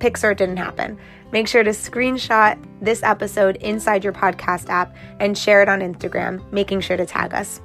pics 0.00 0.24
or 0.24 0.34
didn't 0.34 0.56
happen. 0.56 0.98
Make 1.30 1.46
sure 1.46 1.62
to 1.62 1.70
screenshot 1.70 2.58
this 2.80 3.04
episode 3.04 3.56
inside 3.56 4.02
your 4.02 4.12
podcast 4.12 4.68
app 4.70 4.96
and 5.20 5.38
share 5.38 5.62
it 5.62 5.68
on 5.68 5.80
Instagram, 5.80 6.42
making 6.52 6.80
sure 6.80 6.96
to 6.96 7.06
tag 7.06 7.32
us. 7.32 7.60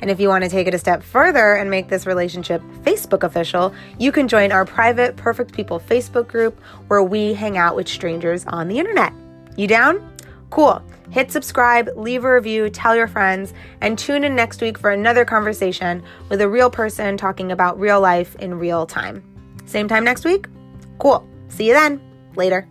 And 0.00 0.10
if 0.10 0.20
you 0.20 0.28
want 0.28 0.44
to 0.44 0.50
take 0.50 0.66
it 0.66 0.74
a 0.74 0.78
step 0.78 1.02
further 1.02 1.54
and 1.54 1.70
make 1.70 1.88
this 1.88 2.06
relationship 2.06 2.62
Facebook 2.82 3.22
official, 3.22 3.74
you 3.98 4.12
can 4.12 4.28
join 4.28 4.52
our 4.52 4.64
private 4.64 5.16
Perfect 5.16 5.52
People 5.52 5.80
Facebook 5.80 6.28
group 6.28 6.60
where 6.86 7.02
we 7.02 7.34
hang 7.34 7.58
out 7.58 7.74
with 7.76 7.88
strangers 7.88 8.46
on 8.46 8.68
the 8.68 8.78
internet. 8.78 9.12
You 9.56 9.66
down? 9.66 10.16
Cool. 10.50 10.82
Hit 11.10 11.32
subscribe, 11.32 11.90
leave 11.96 12.24
a 12.24 12.32
review, 12.32 12.70
tell 12.70 12.94
your 12.94 13.08
friends, 13.08 13.52
and 13.80 13.98
tune 13.98 14.24
in 14.24 14.36
next 14.36 14.60
week 14.60 14.78
for 14.78 14.90
another 14.90 15.24
conversation 15.24 16.02
with 16.28 16.40
a 16.40 16.48
real 16.48 16.70
person 16.70 17.16
talking 17.16 17.50
about 17.52 17.78
real 17.78 18.00
life 18.00 18.34
in 18.36 18.58
real 18.58 18.86
time. 18.86 19.22
Same 19.66 19.88
time 19.88 20.04
next 20.04 20.24
week? 20.24 20.46
Cool. 20.98 21.26
See 21.48 21.66
you 21.66 21.74
then. 21.74 22.00
Later. 22.36 22.68